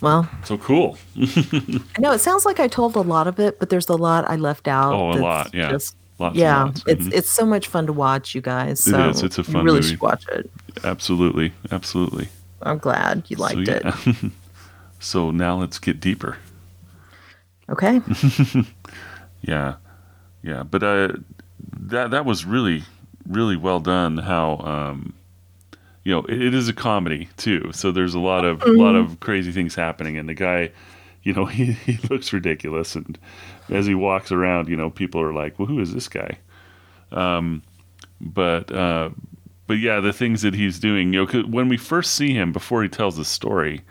[0.00, 0.98] Well, So cool.
[1.16, 4.28] I know it sounds like I told a lot of it, but there's a lot
[4.28, 4.92] I left out.
[4.92, 5.70] Oh, a lot, yeah.
[5.70, 6.36] just- Lots.
[6.36, 7.12] yeah, it's Mhm.
[7.14, 8.86] it's so much fun to watch, you guys.
[8.86, 9.22] It So is.
[9.22, 9.88] It's a you fun really movie.
[9.90, 10.50] should watch it.
[10.84, 12.28] absolutely, absolutely.
[12.62, 13.72] I'm glad you liked so,
[14.06, 14.32] it.
[15.00, 16.36] so now let's get deeper.
[17.70, 18.00] Okay.
[19.42, 19.74] Yeah,
[20.44, 21.08] yeah, but uh,
[21.80, 22.84] that that was really
[23.28, 24.18] really well done.
[24.18, 25.14] How um,
[26.04, 28.94] you know it, it is a comedy too, so there's a lot of a lot
[28.94, 30.70] of crazy things happening, and the guy,
[31.22, 33.18] you know, he, he looks ridiculous, and
[33.68, 36.38] as he walks around, you know, people are like, "Well, who is this guy?"
[37.10, 37.62] Um,
[38.20, 39.10] but uh,
[39.66, 42.82] but yeah, the things that he's doing, you know, when we first see him before
[42.82, 43.82] he tells the story,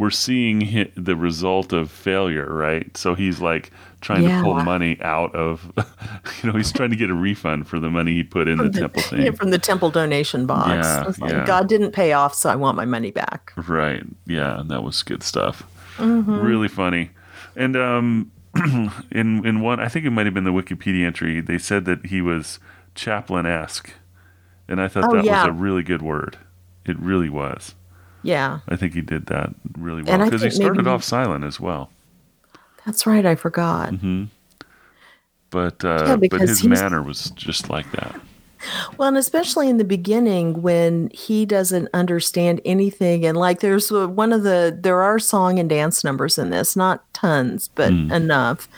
[0.00, 2.96] we're seeing the result of failure, right?
[2.96, 5.70] So he's like trying to pull money out of,
[6.42, 8.70] you know, he's trying to get a refund for the money he put in the
[8.70, 9.32] temple Yeah, thing.
[9.36, 10.70] from the temple donation box.
[10.70, 11.44] Yeah, like, yeah.
[11.44, 13.52] God didn't pay off, so I want my money back.
[13.68, 14.02] Right.
[14.26, 15.64] Yeah, that was good stuff.
[15.98, 16.38] Mm-hmm.
[16.40, 17.10] Really funny.
[17.54, 18.32] And um,
[19.12, 21.42] in in one, I think it might have been the Wikipedia entry.
[21.42, 22.58] They said that he was
[22.94, 23.90] Chaplinesque,
[24.66, 25.42] and I thought Oh, that yeah.
[25.44, 26.38] was a really good word.
[26.86, 27.74] It really was.
[28.22, 31.58] Yeah, I think he did that really well because he started maybe- off silent as
[31.60, 31.90] well.
[32.84, 33.24] that's right.
[33.26, 33.90] I forgot.
[33.90, 34.24] Mm-hmm.
[35.50, 38.20] But uh, Yeah, but his he's- manner was just like that.
[38.98, 44.34] Well, and especially in the beginning when he doesn't understand anything, and like there's one
[44.34, 48.12] of the there are song and dance numbers in this, not tons, but Hmm.
[48.12, 48.68] enough.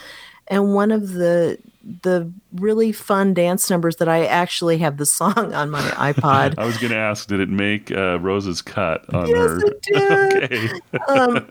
[0.47, 1.59] And one of the
[2.03, 5.81] the really fun dance numbers that I actually have the song on my
[6.13, 6.55] iPod.
[6.57, 9.67] I was going to ask, did it make uh, Rose's cut on Yes, her?
[9.67, 10.73] it did.
[10.95, 11.09] okay.
[11.09, 11.49] um,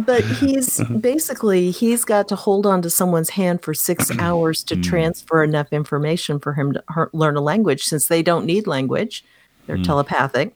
[0.04, 4.76] but he's basically he's got to hold on to someone's hand for six hours to
[4.76, 9.24] transfer enough information for him to her- learn a language since they don't need language
[9.66, 10.54] they're telepathic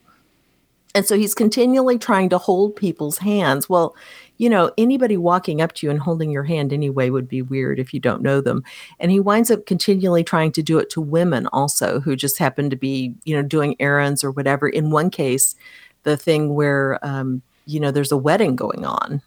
[0.93, 3.95] and so he's continually trying to hold people's hands well
[4.37, 7.79] you know anybody walking up to you and holding your hand anyway would be weird
[7.79, 8.63] if you don't know them.
[8.99, 12.69] And he winds up continually trying to do it to women also who just happen
[12.69, 14.67] to be you know doing errands or whatever.
[14.69, 15.55] In one case
[16.03, 19.21] the thing where um, you know there's a wedding going on.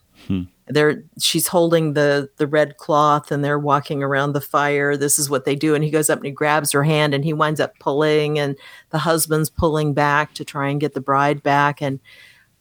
[0.67, 4.97] They're she's holding the the red cloth and they're walking around the fire.
[4.97, 5.75] This is what they do.
[5.75, 8.57] And he goes up and he grabs her hand and he winds up pulling and
[8.91, 11.83] the husband's pulling back to try and get the bride back.
[11.83, 11.99] And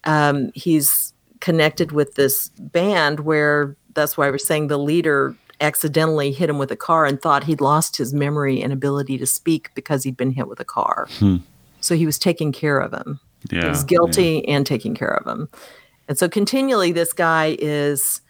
[0.05, 6.31] um, he's connected with this band where that's why I was saying the leader accidentally
[6.31, 9.69] hit him with a car and thought he'd lost his memory and ability to speak
[9.75, 11.07] because he'd been hit with a car.
[11.81, 13.19] So he was taking care of him.
[13.51, 13.63] Yeah.
[13.63, 13.87] He was yeah.
[13.87, 15.49] guilty and taking care of him.
[16.07, 18.21] And so continually, this guy is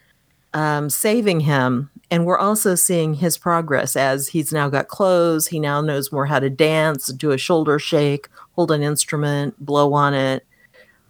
[0.54, 1.90] um, saving him.
[2.12, 5.48] And we're also seeing his progress as he's now got clothes.
[5.48, 9.94] He now knows more how to dance, do a shoulder shake, hold an instrument, blow
[9.94, 10.46] on it,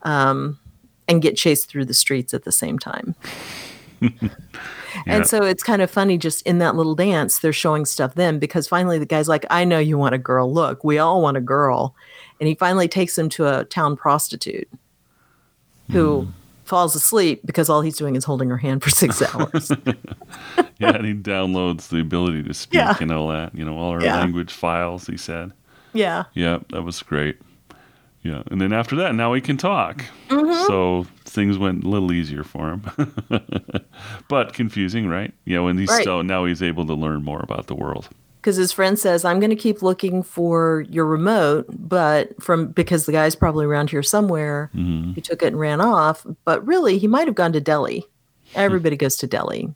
[0.04, 0.60] um,
[1.10, 3.16] and get chased through the streets at the same time.
[5.06, 5.16] Yeah.
[5.18, 8.40] And so it's kind of funny just in that little dance, they're showing stuff then
[8.40, 10.52] because finally the guy's like, I know you want a girl.
[10.52, 11.96] Look, we all want a girl.
[12.40, 14.68] And he finally takes him to a town prostitute
[15.92, 16.30] who Hmm.
[16.66, 19.72] falls asleep because all he's doing is holding her hand for six hours.
[20.80, 22.98] yeah, and he downloads the ability to speak Yeah.
[23.00, 23.54] and all that.
[23.56, 24.18] You know, all our Yeah.
[24.20, 25.06] language files.
[25.06, 25.52] He said,
[25.94, 26.24] yeah.
[26.34, 27.38] "Yeah, that was great."
[28.22, 30.04] Yeah, and then after that, now he can talk.
[30.28, 30.68] Mm-hmm.
[30.68, 32.84] So things went a little easier for him,
[34.28, 35.34] but confusing, right?
[35.46, 36.02] Yeah, and he's Right.
[36.02, 38.10] still now he's able to learn more about the world.
[38.42, 43.06] Because his friend says, I'm going to keep looking for your remote, but from because
[43.06, 45.14] the guy's probably around here somewhere, Mm-hmm.
[45.14, 46.26] he took it and ran off.
[46.46, 48.06] But really, he might have gone to Delhi.
[48.56, 49.74] Everybody goes to Delhi.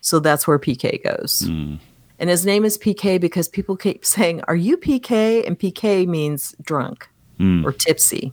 [0.00, 1.42] So that's where PK goes.
[1.46, 1.78] Mm.
[2.18, 5.46] And his name is PK because people keep saying, Are you PK?
[5.46, 7.64] And PK means drunk Mm.
[7.64, 8.32] or tipsy.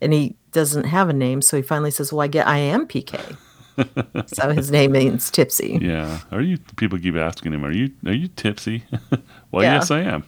[0.00, 1.42] And he doesn't have a name.
[1.42, 3.36] So he finally says, Well, I get I am PK.
[4.26, 5.78] so his name means tipsy.
[5.80, 6.20] Yeah.
[6.30, 6.58] Are you?
[6.76, 7.90] People keep asking him, "Are you?
[8.04, 8.84] Are you tipsy?"
[9.50, 9.74] well, Yeah.
[9.74, 10.24] yes, I am.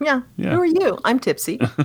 [0.00, 0.22] Yeah.
[0.36, 0.54] Yeah.
[0.54, 0.98] Who are you?
[1.04, 1.58] I'm tipsy.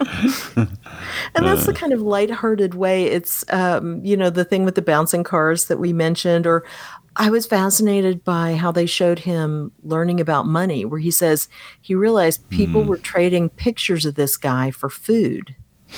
[0.00, 3.04] and that's the kind of lighthearted way.
[3.04, 6.64] It's, um, you know, the thing with the bouncing cars that we mentioned, or
[7.18, 11.48] I was fascinated by how they showed him learning about money, where he says
[11.80, 12.88] he realized people hmm.
[12.88, 15.56] were trading pictures of this guy for food.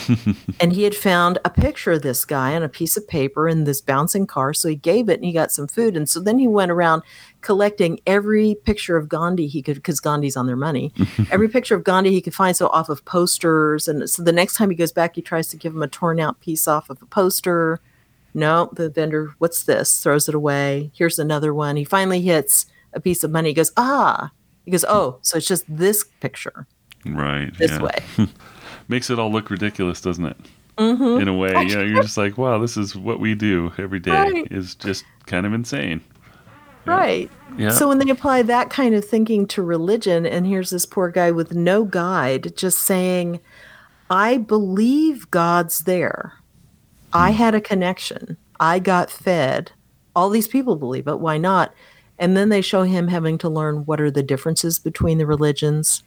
[0.60, 3.64] and he had found a picture of this guy on a piece of paper in
[3.64, 4.54] this bouncing car.
[4.54, 5.96] So he gave it and he got some food.
[5.96, 7.02] And so then he went around
[7.40, 10.92] collecting every picture of Gandhi he could, because Gandhi's on their money,
[11.30, 12.56] every picture of Gandhi he could find.
[12.56, 13.88] So off of posters.
[13.88, 16.20] And so the next time he goes back, he tries to give him a torn
[16.20, 17.80] out piece off of a poster.
[18.34, 20.02] No, the vendor, what's this?
[20.02, 20.90] Throws it away.
[20.94, 21.76] Here's another one.
[21.76, 23.50] He finally hits a piece of money.
[23.50, 24.30] He goes, ah.
[24.64, 26.66] He goes, oh, so it's just this picture
[27.04, 27.52] Right.
[27.58, 27.82] this yeah.
[27.82, 28.04] way.
[28.88, 30.36] Makes it all look ridiculous, doesn't it?
[30.78, 31.20] Mm-hmm.
[31.20, 34.00] In a way, you know, you're just like, wow, this is what we do every
[34.00, 34.12] day.
[34.12, 34.48] Right.
[34.50, 36.00] Is just kind of insane.
[36.86, 37.30] Right.
[37.58, 37.70] Yeah.
[37.70, 41.30] So when they apply that kind of thinking to religion, and here's this poor guy
[41.30, 43.40] with no guide just saying,
[44.08, 46.34] I believe God's there.
[47.12, 48.36] I had a connection.
[48.58, 49.72] I got fed.
[50.16, 51.20] all these people believe it.
[51.20, 51.72] Why not?
[52.18, 56.02] And then they show him having to learn what are the differences between the religions.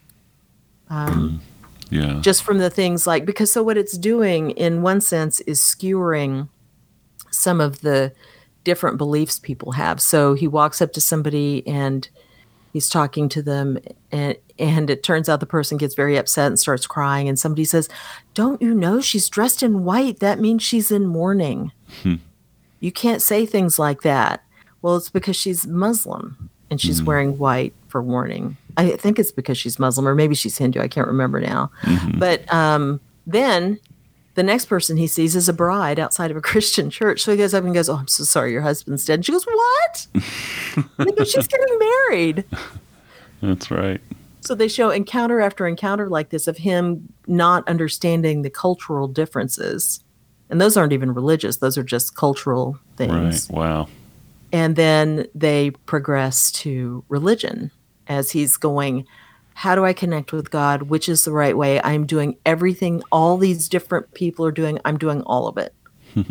[0.89, 1.41] Um,
[1.89, 2.19] Yeah.
[2.21, 6.49] just from the things like because so what it's doing in one sense is skewering
[7.31, 8.11] some of the
[8.63, 12.09] different beliefs people have so he walks up to somebody and
[12.73, 13.77] he's talking to them
[14.11, 17.63] and and it turns out the person gets very upset and starts crying and somebody
[17.63, 17.87] says
[18.33, 20.19] don't you know she's dressed in white?
[20.19, 21.71] That means she's in mourning.
[22.01, 22.15] Hmm.
[22.79, 24.43] You can't say things like that.
[24.81, 27.05] Well it's because she's muslim and she's hmm.
[27.05, 28.57] wearing white for mourning.
[28.75, 31.71] I think it's because she's muslim or maybe she's hindu i can't remember now.
[31.83, 32.19] Mm-hmm.
[32.19, 33.79] But um, then
[34.35, 37.21] the next person he sees is a bride outside of a Christian church.
[37.21, 39.15] So he goes up and goes, Oh, I'm so sorry, your husband's dead.
[39.15, 40.07] And she goes, What?
[41.27, 42.45] she's getting married.
[43.41, 44.01] That's right.
[44.41, 50.01] So they show encounter after encounter like this of him not understanding the cultural differences.
[50.49, 53.49] And those aren't even religious, those are just cultural things.
[53.49, 53.57] Right.
[53.57, 53.87] Wow.
[54.51, 57.71] And then they progress to religion
[58.07, 59.07] as he's going,
[59.55, 60.83] How do I connect with God?
[60.83, 61.81] Which is the right way?
[61.81, 64.79] I'm doing everything all these different people are doing.
[64.85, 65.73] I'm doing all of it.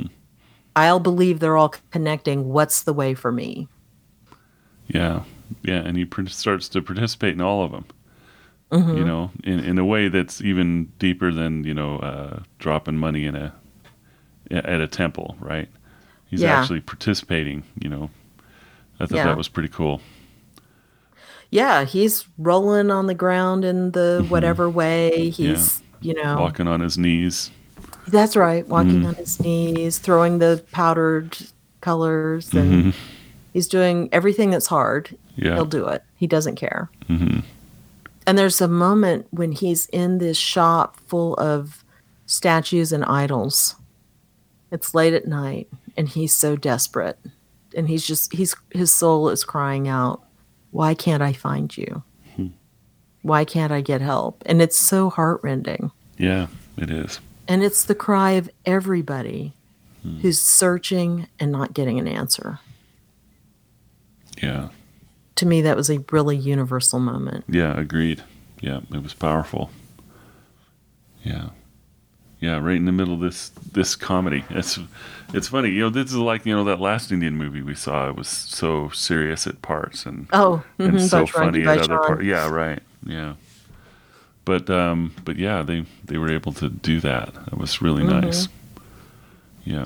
[0.77, 2.49] I'll believe they're all connecting.
[2.49, 3.69] What's the way for me?
[4.89, 5.23] Yeah.
[5.63, 5.77] Yeah.
[5.81, 7.85] And he pr- starts to participate in all of them.
[8.71, 8.97] Mm-hmm.
[8.97, 13.27] You know, in, in a way that's even deeper than you know uh, dropping money
[13.27, 13.53] in a
[14.51, 15.69] at a temple, right?
[16.29, 16.59] He's Yeah.
[16.59, 17.65] actually participating.
[17.79, 18.11] You know,
[18.99, 19.25] I thought Yeah.
[19.27, 20.01] that was pretty cool.
[21.53, 24.31] Yeah, he's rolling on the ground in the mm-hmm.
[24.31, 25.29] whatever way.
[25.29, 27.51] He's, you know, Walking on his knees.
[28.09, 29.07] that's right, walking mm-hmm.
[29.09, 31.37] on his knees, throwing the powdered
[31.83, 32.91] colors, and mm-hmm.
[33.53, 35.15] he's doing everything that's hard.
[35.37, 35.55] Yeah.
[35.55, 36.03] He'll do it.
[36.17, 36.91] He doesn't care.
[38.27, 41.85] And there's a moment when he's in this shop full of
[42.25, 43.77] statues and idols.
[44.71, 47.19] It's late at night, and he's so desperate,
[47.77, 50.23] and he's just he's his soul is crying out,
[50.73, 52.03] "Why can't I find you?
[53.23, 55.93] Why can't I get help?" And it's so heartrending.
[56.19, 57.21] Yeah, it is.
[57.47, 59.53] And it's the cry of everybody
[60.21, 62.59] who's searching and not getting an answer.
[64.43, 64.71] Yeah.
[65.37, 67.45] To me, that was a really universal moment.
[67.49, 68.23] Yeah, agreed.
[68.61, 69.71] Yeah, it was powerful.
[71.23, 71.51] Yeah.
[72.43, 74.45] Yeah, right in the middle of this this comedy.
[74.51, 74.79] It's
[75.33, 78.09] it's funny, you know, this is like, you know, that last Indian movie we saw.
[78.11, 82.25] It was so serious at parts and Oh, and mhm, so funny at other parts.
[82.25, 82.83] Yeah, right.
[83.07, 83.35] Yeah.
[84.45, 87.33] But um but yeah, they they were able to do that.
[87.33, 88.21] That was really Mm-hmm.
[88.27, 88.49] nice.
[89.65, 89.85] Yeah.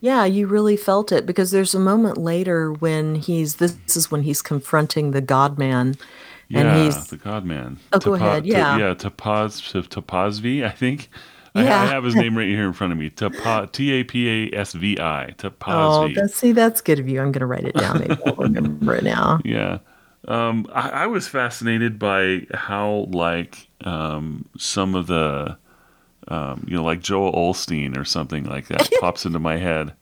[0.00, 4.22] Yeah, you really felt it because there's a moment later when he's this is when
[4.24, 5.96] he's confronting the God man
[6.52, 7.78] and Yeah, he's the God Man.
[7.94, 8.76] Oh, go ahead, yeah.
[8.76, 11.08] yeah, Tapaz Tapasvi, I think.
[11.54, 13.10] I, I have his name right here in front of me.
[13.10, 15.34] T A P A S V I.
[15.66, 17.20] Oh, that's see, that's good of you.
[17.20, 18.00] I'm gonna write it down.
[18.00, 19.40] Maybe I'll remember it now.
[19.44, 19.78] yeah.
[20.26, 25.56] Um, I, I was fascinated by how like um, some of the
[26.28, 29.92] um, you know like Joel Osteen or something like that pops into my head,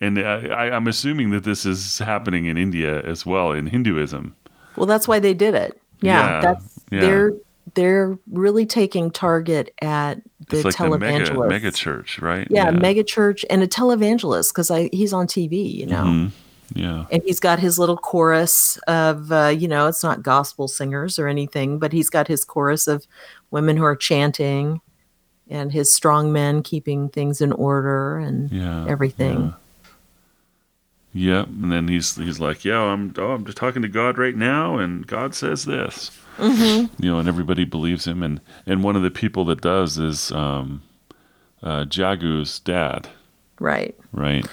[0.00, 4.34] and I, I'm assuming that this is happening in India as well in Hinduism.
[4.76, 5.80] Well, that's why they did it.
[6.00, 7.00] Yeah, Yeah, that's yeah.
[7.00, 7.32] they're
[7.74, 11.48] they're really taking target at the It's like the mega televangelist.
[11.48, 12.46] mega church, right?
[12.50, 16.04] yeah, mega church and a televangelist because he's on TV, you know.
[16.04, 16.30] Mhm.
[16.74, 17.06] Yeah.
[17.10, 21.26] and he's got his little chorus of uh, you know it's not gospel singers or
[21.26, 23.06] anything but he's got his chorus of
[23.50, 24.82] women who are chanting
[25.48, 29.54] and his strong men keeping things in order and Yeah, everything
[31.14, 34.36] Yep, and then he's he's like, "Yeah, I'm oh, I'm just talking to God right
[34.36, 37.02] now, and God says this." Mm-hmm.
[37.02, 40.32] You know, and everybody believes him, and and one of the people that does is
[40.32, 40.82] um,
[41.62, 43.08] uh, Jaggu's dad,
[43.60, 44.46] right right?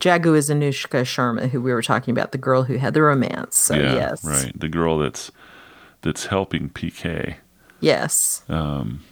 [0.00, 3.56] Jaggu is anushka sharma who we were talking about the girl who had the romance
[3.56, 4.58] so yeah, yes right.
[4.58, 5.30] The girl that's
[6.02, 7.36] that's helping PK.
[7.80, 9.02] yes Um,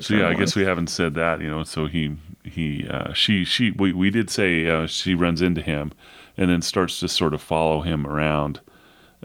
[0.00, 1.40] so yeah, I guess we haven't said that.
[1.40, 5.40] You know, so he he uh, she she we we did say uh, she runs
[5.42, 5.92] into him,
[6.36, 8.60] and then starts to sort of follow him around.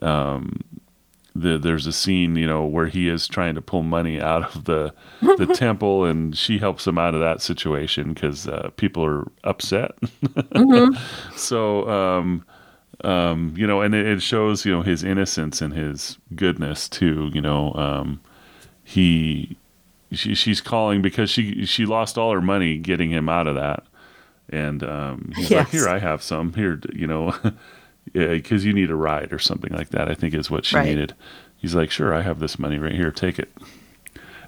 [0.01, 0.61] Um,
[1.33, 4.65] the, there's a scene, you know, where he is trying to pull money out of
[4.65, 9.25] the the temple, and she helps him out of that situation because uh, people are
[9.43, 9.91] upset.
[11.35, 12.45] so, um,
[13.03, 17.31] um, you know, and it, it shows, you know, his innocence and his goodness too.
[17.33, 18.19] You know, um,
[18.83, 19.55] he
[20.11, 23.85] she, she's calling because she she lost all her money getting him out of that,
[24.49, 26.53] and um, he's like, "Here, I have some.
[26.53, 27.33] Here, you know."
[28.13, 30.09] because you need a ride or something like that.
[30.09, 30.85] I think is what she Right.
[30.87, 31.13] needed.
[31.57, 33.51] He's like, sure, I have this money right here, take it.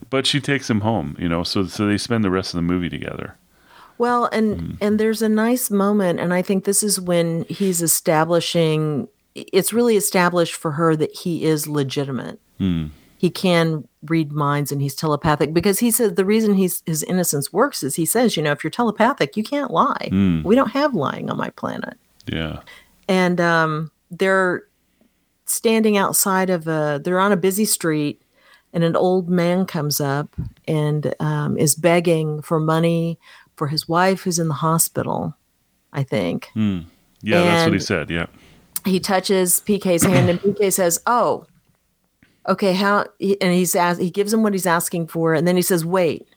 [0.10, 1.44] But she takes him home, you know.
[1.44, 3.36] So so they spend the rest of the movie together.
[3.98, 4.72] Well, and Mm-hmm.
[4.82, 9.08] and there's a nice moment, and I think this is when he's establishing.
[9.36, 12.40] It's really established for her that he is legitimate.
[12.60, 12.88] Hmm.
[13.18, 17.52] He can read minds, and he's telepathic because he said the reason he's his innocence
[17.54, 20.08] works is he says, you know, if you're telepathic, you can't lie.
[20.10, 20.44] Hmm.
[20.44, 21.98] We don't have lying on my planet.
[22.28, 22.60] Yeah.
[23.08, 24.64] And um, they're
[25.46, 28.22] standing outside of a they're on a busy street
[28.74, 30.34] and an old man comes up
[30.68, 33.20] and um, is begging for money
[33.56, 35.36] for his wife who's in the hospital
[35.92, 38.10] i think Yeah, that's what he said.
[38.10, 38.26] Yeah.
[38.86, 41.46] he touches pk's hand and pk says oh
[42.48, 45.62] okay how and he's asked he gives him what he's asking for and then he
[45.62, 46.28] says wait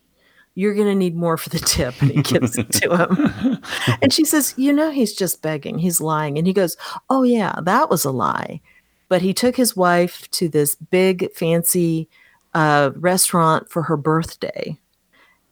[0.56, 3.62] you're going to need more for the tip and he gives it to him.
[4.02, 5.78] And she says you know he's just begging.
[5.78, 6.38] He's lying.
[6.38, 6.76] And he goes
[7.08, 8.60] oh yeah that was a lie.
[9.08, 12.08] But he took his wife to this big fancy
[12.54, 14.76] uh, restaurant for her birthday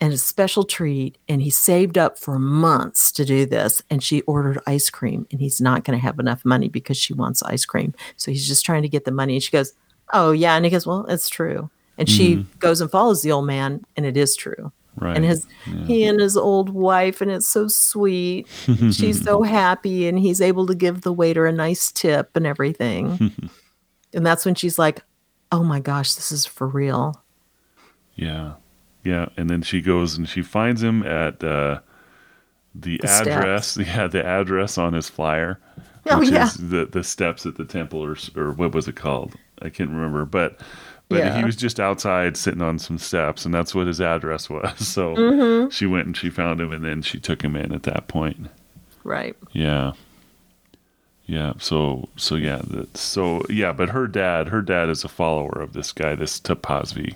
[0.01, 4.23] and a special treat and he saved up for months to do this and she
[4.23, 7.64] ordered ice cream and he's not going to have enough money because she wants ice
[7.64, 7.95] cream.
[8.17, 9.73] So he's just trying to get the money and she goes
[10.12, 10.57] oh yeah.
[10.57, 11.71] And he goes well it's true.
[11.97, 15.17] And she goes and follows the old man and it is true Right.
[15.17, 15.47] and his
[15.87, 18.47] he and his old wife and it's so sweet
[18.93, 23.33] she's so happy and he's able to give the waiter a nice tip and everything
[24.15, 25.03] and that's when she's like
[25.51, 27.21] oh my gosh this is for real
[28.15, 28.55] Yeah.
[29.03, 29.27] Yeah.
[29.37, 31.81] And then she goes and she finds him at uh,
[32.75, 33.69] the, The address.
[33.73, 33.89] steps.
[33.97, 35.59] Yeah, the address on his flyer.
[36.07, 36.45] Oh, which yeah.
[36.45, 39.35] is the, the steps at the temple or, or what was it called?
[39.63, 40.25] I can't remember.
[40.25, 40.61] But
[41.09, 41.37] but Yeah.
[41.38, 44.73] he was just outside sitting on some steps and that's what his address was.
[44.88, 45.71] So Mm-hmm.
[45.71, 48.49] she went and she found him and then she took him in at that point.
[49.05, 49.93] right Yeah.
[51.27, 51.55] Yeah.
[51.59, 52.61] So so yeah.
[52.95, 53.73] So yeah.
[53.73, 57.14] But her dad, her dad is a follower of this guy, this Tapasvi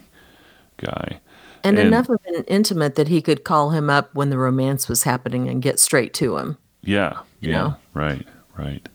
[0.79, 1.21] guy.
[1.65, 4.89] and, And- enough of an intimate that he could call him up when the romance
[4.89, 7.19] was happening and get straight to him Yeah.
[7.41, 7.59] You yeah.
[7.59, 7.77] know?
[7.95, 8.27] Right.
[8.57, 8.89] Right.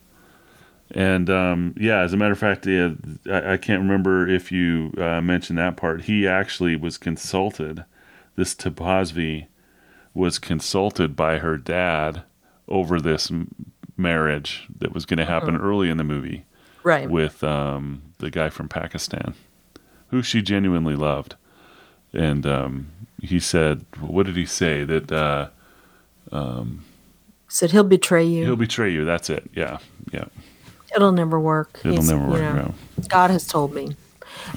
[0.93, 2.91] And um, yeah, as a matter of fact, yeah,
[3.29, 6.03] I, I can't remember if you uh, mentioned that part.
[6.03, 7.84] He actually was consulted.
[8.36, 9.47] This Tapasvi
[10.13, 12.23] was consulted by her dad
[12.67, 13.53] over this m-
[13.97, 16.45] marriage that was going to happen early in the movie.
[16.84, 19.34] right with um, the guy from Pakistan,
[20.10, 21.36] who she genuinely loved.
[22.13, 24.84] And um, he said, "What did he say?
[24.84, 25.49] That uh,
[27.47, 29.06] said he'll betray you he'll betray you.
[29.06, 29.49] That's it.
[29.56, 29.79] Yeah,
[30.12, 30.25] yeah.
[30.95, 32.41] It'll never work It'll He's- never you work.
[32.41, 32.73] know, no.
[33.10, 33.95] god has told me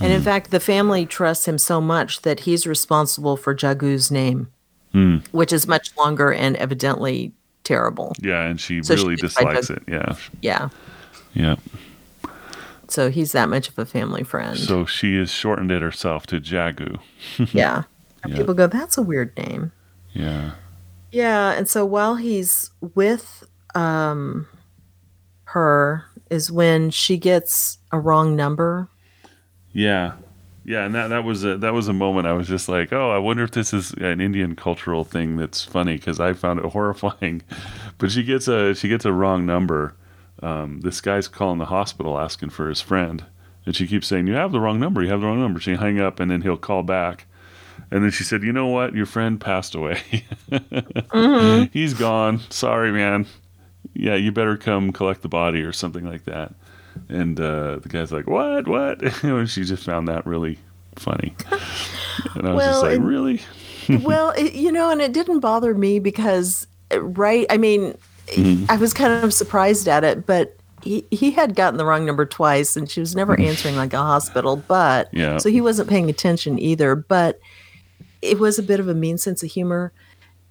[0.01, 4.49] and in fact the family trusts him so much that he's responsible for Jaggu's name
[4.93, 5.19] Hmm.
[5.33, 7.33] which is much longer and evidently
[7.65, 9.83] terrible Yeah, and she So really tried dislikes it.
[9.89, 10.69] Yeah, yeah
[11.35, 11.57] yeah.
[12.89, 16.41] so he's that much of a family friend So she has shortened it herself to
[16.41, 16.99] Jaggu.
[17.53, 17.83] yeah
[18.23, 18.39] and Yeah.
[18.39, 19.73] people go that's a weird name
[20.15, 20.53] Yeah,
[21.13, 23.45] Yeah, and so while he's with
[23.75, 24.47] um
[25.45, 28.89] her is when she gets a wrong number.
[29.73, 30.13] yeah,
[30.65, 30.85] yeah.
[30.85, 33.19] And that that was a that was a moment I was just like, oh, I
[33.19, 37.43] wonder if this is an Indian cultural thing that's funny because I found it horrifying.
[37.99, 39.95] But she gets a she gets a wrong number.
[40.43, 43.25] Um, this guy's calling the hospital asking for his friend,
[43.65, 45.03] and she keeps saying, "You have the wrong number.
[45.03, 47.27] You have the wrong number." She hang up, and then he'll call back.
[47.91, 48.95] And then she said, "You know what?
[48.95, 50.01] Your friend passed away.
[51.73, 52.41] He's gone.
[52.51, 53.27] Sorry, man.
[53.99, 56.55] Yeah, you better come collect the body or something like that."
[57.09, 58.67] And uh, the guy's like, "What?
[58.69, 60.59] What?" and she just found that really
[60.97, 61.35] funny.
[62.35, 63.41] And I was Well, just like, and- "Really?"
[64.03, 67.47] well, it, you know, and it didn't bother me because, uh, right?
[67.51, 67.97] I mean,
[68.69, 72.27] I was kind of surprised at it, but he, he had gotten the wrong number
[72.27, 75.39] twice and she was never answering like a hospital, but Yeah.
[75.39, 76.97] so he wasn't paying attention either.
[76.97, 77.39] But
[78.23, 79.93] it was a bit of a mean sense of humor.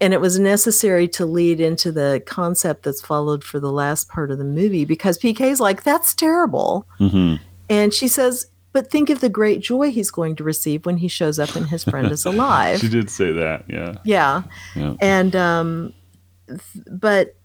[0.02, 4.30] And it was necessary to lead into the concept that's followed for the last part
[4.30, 6.86] of the movie because PK's like, that's terrible.
[6.98, 7.36] hmm
[7.70, 11.08] And she says, but think of the great joy he's going to receive when he
[11.08, 12.80] shows up and his friend is alive.
[12.82, 13.64] She did say that.
[13.70, 13.96] Yeah.
[14.04, 14.44] Yeah.
[14.76, 14.96] Yeah.
[15.00, 15.94] And um
[16.50, 17.36] th- but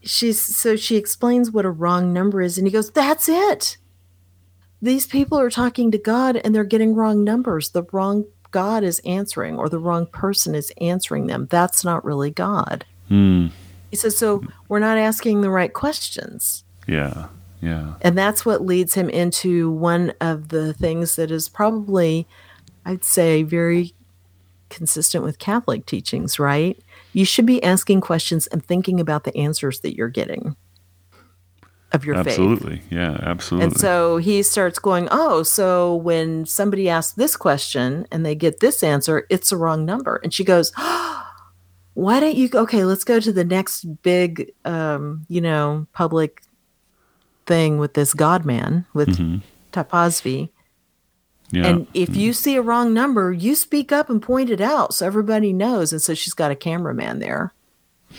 [0.00, 3.76] she's so she explains what a wrong number is and he goes, "That's it.
[4.80, 7.68] These people are talking to God and they're getting wrong numbers.
[7.70, 11.46] The wrong God is answering or the wrong person is answering them.
[11.50, 13.48] That's not really God." Hmm.
[13.90, 17.26] He says, "So we're not asking the right questions." Yeah.
[17.60, 17.94] Yeah.
[18.00, 22.26] And that's what leads him into one of the things that is probably,
[22.86, 23.94] I'd say, very
[24.70, 26.78] consistent with Catholic teachings, right?
[27.12, 30.56] You should be asking questions and thinking about the answers that you're getting
[31.92, 32.28] of your faith.
[32.28, 32.82] Absolutely.
[32.90, 33.18] Yeah.
[33.20, 33.66] Absolutely.
[33.66, 38.60] And so he starts going, Oh, so when somebody asks this question and they get
[38.60, 40.20] this answer, it's the wrong number.
[40.22, 40.72] And she goes,
[41.94, 46.42] why don't you okay let's go to the next big um you know public
[47.46, 49.38] thing with this god man with mm-hmm.
[49.72, 50.48] tapasvi
[51.50, 51.66] yeah.
[51.66, 55.06] and if you see a wrong number you speak up and point it out so
[55.06, 57.52] everybody knows and so she's got a cameraman there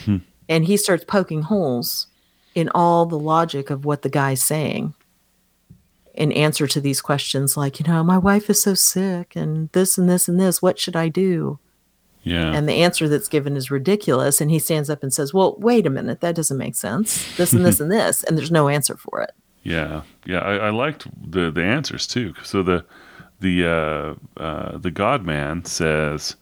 [0.04, 0.18] hmm.
[0.50, 2.08] and he starts poking holes
[2.56, 4.94] in all the logic of what the guy's saying
[6.14, 9.98] in answer to these questions like you know my wife is so sick and this
[9.98, 11.58] and this and this what should i do
[12.24, 12.54] yeah.
[12.54, 14.42] And the answer that's given is ridiculous.
[14.42, 17.36] And he stands up and says, Well, wait a minute, that doesn't make sense.
[17.38, 18.24] This and this and this.
[18.24, 19.32] And there's no answer for it.
[19.64, 20.02] Yeah.
[20.26, 20.40] Yeah.
[20.40, 22.34] I, I liked the, the answers too.
[22.44, 22.86] So the
[23.40, 26.36] the uh, uh, the God man says,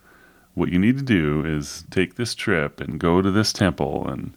[0.56, 4.34] What you need to do is take this trip and go to this temple and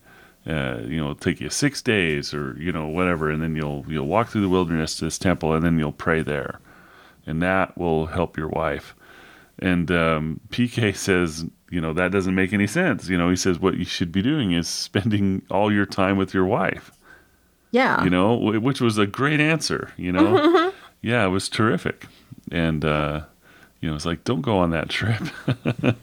[0.46, 4.06] uh, you know, take you six days or you know whatever, and then you'll you'll
[4.06, 6.60] walk through the wilderness to this temple, and then you'll pray there,
[7.26, 8.94] and that will help your wife.
[9.58, 13.08] And um, PK says, you know, that doesn't make any sense.
[13.08, 16.34] You know, he says what you should be doing is spending all your time with
[16.34, 16.92] your wife.
[17.70, 18.04] Yeah.
[18.04, 20.34] You know, which was a great answer, you know?
[20.34, 20.76] Mm-hmm.
[21.00, 22.06] Yeah, it was terrific.
[22.50, 23.22] And, uh,
[23.80, 25.22] you know, it's like, don't go on that trip.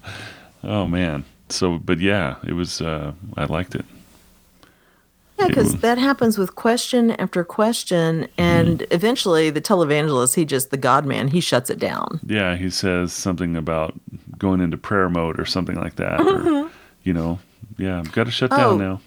[0.64, 1.26] oh, man.
[1.50, 3.86] So, but yeah, it was, uh, I liked it.
[5.40, 8.94] Yeah, because that happens with question after question, and mm-hmm.
[8.94, 12.20] eventually the televangelist, he just the God man, he shuts it down.
[12.26, 13.94] Yeah, he says something about
[14.38, 16.20] going into prayer mode or something like that.
[16.20, 16.66] Mm-hmm.
[16.66, 16.72] Or,
[17.04, 17.40] you know,
[17.78, 19.02] yeah, I've got to shut oh, down now.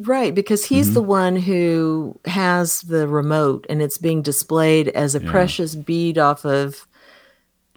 [0.00, 0.94] Right, because he's mm-hmm.
[0.94, 5.30] the one who has the remote, and it's being displayed as a yeah.
[5.30, 6.86] precious bead off of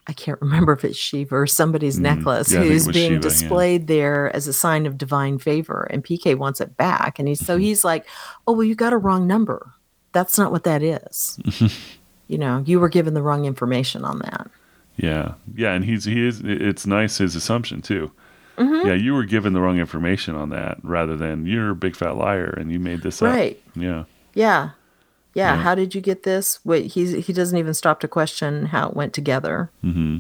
[0.08, 3.82] I can't remember if it's Shiva or somebody's mm, necklace yeah, who's being Shiva, displayed
[3.82, 3.96] yeah.
[3.96, 7.56] there as a sign of divine favor, and PK wants it back, and he's so
[7.56, 7.64] mm-hmm.
[7.64, 8.06] he's like,
[8.48, 9.74] "Oh well, you got a wrong number.
[10.12, 11.40] That's not what that is.
[12.28, 14.50] you know, you were given the wrong information on that."
[14.98, 16.42] Yeah, yeah, and he's he is.
[16.44, 18.12] It's nice his assumption too.
[18.58, 18.88] Mm-hmm.
[18.88, 22.18] Yeah, you were given the wrong information on that, rather than you're a big fat
[22.18, 23.30] liar and you made this right.
[23.30, 23.36] up.
[23.36, 23.64] Right.
[23.76, 24.04] Yeah.
[24.34, 24.70] Yeah
[25.34, 26.60] yeah, yeah, how did you get this?
[26.66, 29.72] Wait, he he doesn't even stop to question how it went together.
[29.84, 30.20] Mm-hmm.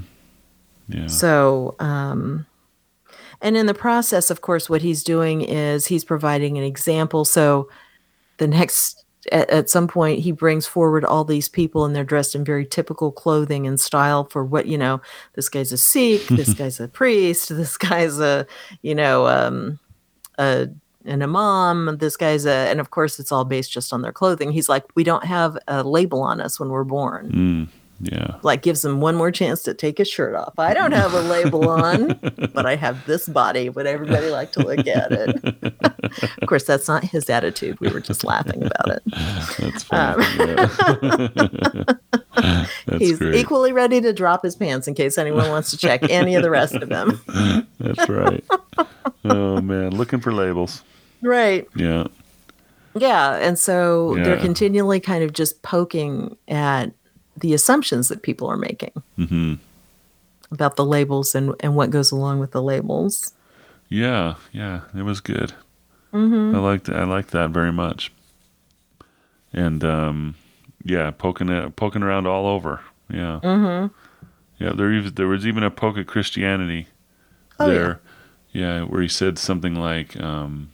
[0.87, 1.07] Yeah.
[1.07, 2.45] So, um,
[3.41, 7.25] and in the process, of course, what he's doing is he's providing an example.
[7.25, 7.69] So,
[8.37, 9.01] the next
[9.31, 12.65] at, at some point, he brings forward all these people, and they're dressed in very
[12.65, 15.01] typical clothing and style for what you know.
[15.33, 16.27] This guy's a Sikh.
[16.27, 17.49] this guy's a priest.
[17.49, 18.47] This guy's a
[18.81, 19.79] you know um,
[20.37, 20.69] a
[21.05, 21.97] an imam.
[21.99, 24.51] This guy's a, and of course, it's all based just on their clothing.
[24.51, 27.31] He's like, we don't have a label on us when we're born.
[27.31, 27.67] Mm,
[28.01, 28.35] yeah.
[28.41, 30.53] Like gives him one more chance to take his shirt off.
[30.57, 32.19] I don't have a label on,
[32.53, 33.69] but I have this body.
[33.69, 35.63] Would everybody like to look at it?
[36.41, 37.79] of course, that's not his attitude.
[37.79, 39.03] We were just laughing about it.
[39.59, 40.25] That's funny.
[40.25, 41.83] Um, yeah.
[42.85, 43.35] that's he's great.
[43.35, 46.49] equally ready to drop his pants in case anyone wants to check any of the
[46.49, 47.21] rest of them.
[47.79, 48.43] that's right.
[49.25, 50.83] Oh man, looking for labels.
[51.21, 51.67] Right.
[51.75, 52.07] Yeah.
[52.95, 53.35] Yeah.
[53.35, 54.23] And so yeah.
[54.23, 56.93] they're continually kind of just poking at
[57.37, 59.55] the assumptions that people are making mm-hmm.
[60.51, 63.33] about the labels and, and what goes along with the labels.
[63.89, 64.35] Yeah.
[64.51, 64.81] Yeah.
[64.95, 65.53] It was good.
[66.13, 66.55] Mm-hmm.
[66.55, 68.11] I liked I liked that very much.
[69.53, 70.35] And um,
[70.83, 72.81] yeah, poking it, poking around all over.
[73.09, 73.39] Yeah.
[73.43, 73.93] Mm-hmm.
[74.63, 74.73] Yeah.
[74.73, 76.87] There there was even a poke at Christianity
[77.59, 77.99] oh, there.
[78.51, 78.79] Yeah.
[78.79, 78.83] yeah.
[78.83, 80.71] where he said something like, um,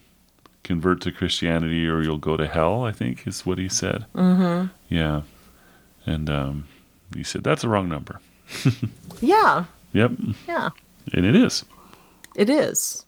[0.63, 4.05] convert to Christianity or you'll go to hell, I think is what he said.
[4.13, 4.67] Mm-hmm.
[4.89, 5.21] Yeah.
[6.07, 6.67] And um,
[7.13, 8.19] he said, that's the wrong number.
[9.21, 9.65] yeah.
[9.93, 10.11] Yep.
[10.47, 10.69] Yeah.
[11.13, 11.65] And it is.
[12.35, 13.05] It is.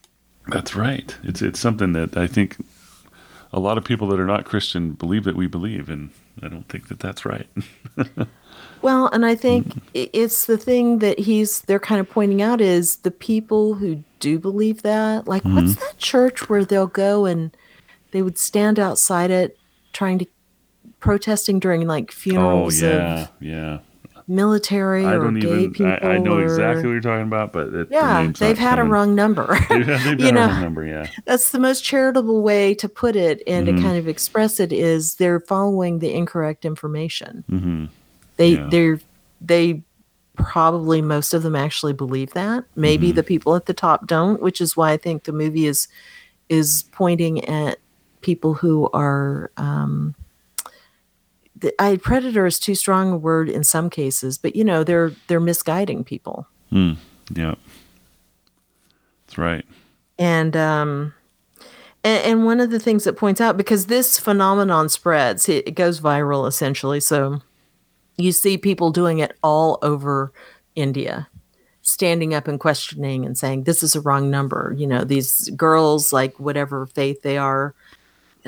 [0.48, 1.16] That's right.
[1.24, 2.58] It's it's something that I think
[3.54, 6.10] a lot of people that are not Christian believe that we believe, and
[6.42, 7.48] I don't think that that's right.
[8.82, 12.98] well, and I think it's the thing that he's they're kind of pointing out is
[12.98, 15.28] the people who do believe that.
[15.28, 15.56] Like, mm-hmm.
[15.56, 17.56] what's that church where they'll go and
[18.12, 19.58] they would stand outside it
[19.94, 20.26] trying to
[21.00, 22.82] protesting during like funerals?
[22.82, 23.80] Oh yeah, yeah.
[24.28, 25.88] Military I don't or gay even, people.
[25.88, 28.88] I, I know or, exactly what you're talking about, but it, yeah, they've had coming.
[28.88, 29.58] a wrong number.
[29.70, 30.86] they've, they've you know, wrong number.
[30.86, 33.78] Yeah, that's the most charitable way to put it and mm-hmm.
[33.78, 37.44] to kind of express it is they're following the incorrect information.
[37.50, 37.86] Mm-hmm.
[38.38, 38.68] They yeah.
[38.70, 39.00] they're
[39.42, 39.82] they
[40.36, 42.66] probably most of them actually believe that.
[42.76, 43.16] Maybe mm-hmm.
[43.16, 45.88] the people at the top don't, which is why I think the movie is
[46.50, 47.80] is pointing at
[48.22, 50.16] people who are um,
[51.62, 55.12] the, I predator is too strong a word in some cases, but you know they're
[55.28, 56.48] they're misguiding people.
[56.72, 56.98] Mm,
[57.36, 57.56] yeah,
[59.26, 59.66] that's right.
[60.18, 61.14] And um,
[62.04, 65.72] and, and one of the things that points out because this phenomenon spreads, it, it
[65.76, 67.00] goes viral essentially.
[67.00, 67.42] So
[68.18, 70.32] you see people doing it all over
[70.76, 71.28] India.
[71.82, 76.14] standing up and questioning and saying this is a wrong number you know these girls
[76.14, 77.74] like whatever faith they are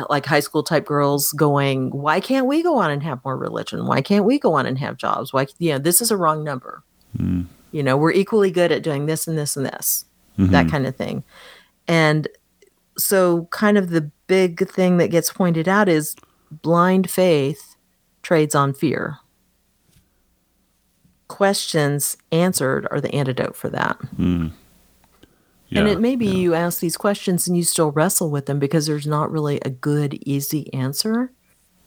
[0.09, 3.85] like high school type girls going why can't we go on and have more religion?
[3.85, 5.33] Why can't we go on and have jobs?
[5.33, 6.83] Why you know this is a wrong number.
[7.17, 7.47] Mm.
[7.71, 10.05] you know we're equally good at doing this and this and this
[10.39, 10.53] Mm-hmm.
[10.53, 11.23] that kind of thing.
[11.89, 12.27] And
[12.97, 16.15] so kind of the big thing that gets pointed out is
[16.49, 17.75] blind faith
[18.23, 19.17] trades on fear.
[21.27, 23.97] Questions answered are the antidote for that
[25.71, 25.79] Yeah.
[25.79, 28.85] and it may be you ask these questions and you still wrestle with them because
[28.85, 31.31] there's not really a good, easy answer.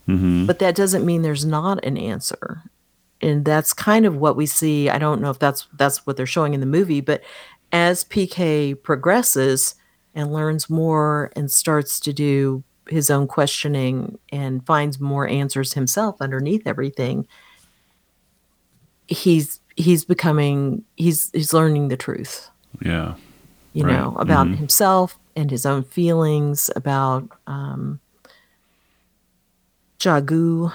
[0.09, 0.47] Mhm.
[0.47, 2.63] But that doesn't mean there's not an answer.
[3.21, 4.89] And that's kind of what we see.
[4.91, 7.23] I don't know if that's that's what they're showing in the movie, but
[7.73, 9.75] as PK progresses
[10.15, 16.17] and learns more and starts to do his own questioning and finds more answers himself
[16.21, 17.27] underneath everything,
[19.09, 22.49] he's he's becoming he's he's learning the truth
[22.85, 23.15] Yeah.
[23.75, 23.93] You Right.
[23.99, 24.57] know, about Mhm.
[24.57, 28.01] himself and his own feelings, about um,
[29.99, 30.73] Jaggu,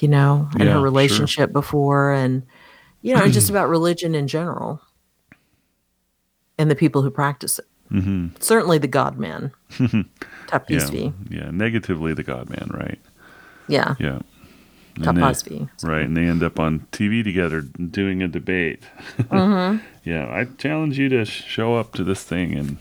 [0.00, 0.80] you know, and Yeah, her sure.
[0.80, 2.42] relationship before, and,
[3.02, 4.80] you know, and just about religion in general
[6.58, 7.66] and the people who practice it.
[7.92, 8.28] Mm-hmm.
[8.40, 9.98] Certainly the God man, Yeah.
[10.46, 11.12] Tapasvi.
[11.28, 11.50] Yeah.
[11.50, 12.98] Negatively, the God Man, right?
[13.68, 14.20] Yeah, Yeah.
[15.14, 15.20] They-.
[15.82, 18.82] Right, and they end up on TV together doing a debate.
[19.30, 19.84] Mm-hmm.
[20.04, 22.78] yeah, I challenge you to sh- show up to this thing, and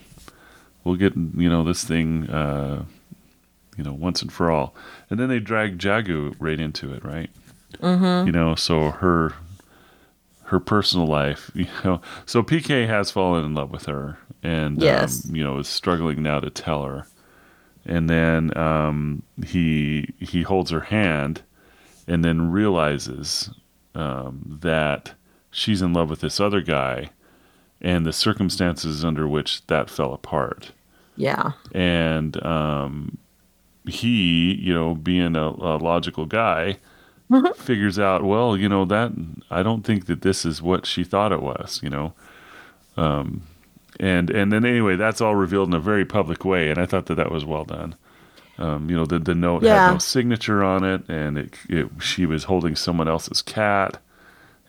[0.84, 2.84] we'll get you know this thing, uh,
[3.78, 4.74] you know, once and for all.
[5.10, 7.30] And then they drag Jaggu right into it, right?
[7.78, 8.28] Mm-hmm.
[8.28, 9.34] You know, so her
[10.46, 15.26] her personal life, you know, so PK has fallen in love with her, and Yes.
[15.30, 17.06] um, you know, is struggling now to tell her.
[17.86, 21.44] And then um, he he holds her hand
[22.10, 23.52] and then realizes
[23.96, 25.14] um, that
[25.52, 27.12] she's in love with this other guy
[27.80, 30.72] and the circumstances under which that fell apart.
[31.16, 31.52] Yeah.
[31.72, 33.18] And um,
[33.88, 36.80] he, you know, being a, a logical guy,
[37.56, 39.12] figures out, well, you know, that
[39.52, 42.14] I don't think that this is what she thought it was, you know.
[42.98, 43.44] Um,
[44.00, 47.06] and and then anyway, that's all revealed in a very public way, and I thought
[47.06, 47.96] that that was well done.
[48.60, 49.86] Um, you know, the the note Yeah.
[49.88, 53.98] had no signature on it, and it, it she was holding someone else's cat,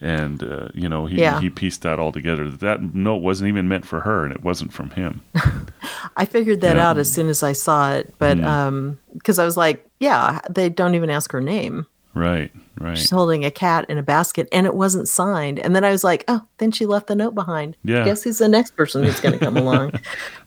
[0.01, 1.41] and uh, you know he Yeah.
[1.41, 2.49] he pieced that all together.
[2.49, 5.22] That note wasn't even meant for her, and it wasn't from him.
[6.16, 6.88] I figured that Yeah.
[6.91, 8.45] out as soon as I saw it, but Mm.
[8.47, 11.86] um, because I was like, yeah, they don't even ask her name.
[12.14, 12.99] right, right.
[12.99, 15.59] She's holding a cat in a basket and it wasn't signed.
[15.61, 17.76] And then I was like, oh, then she left the note behind.
[17.84, 18.05] Yeah.
[18.05, 19.93] Guess who's the next person who's going to come along?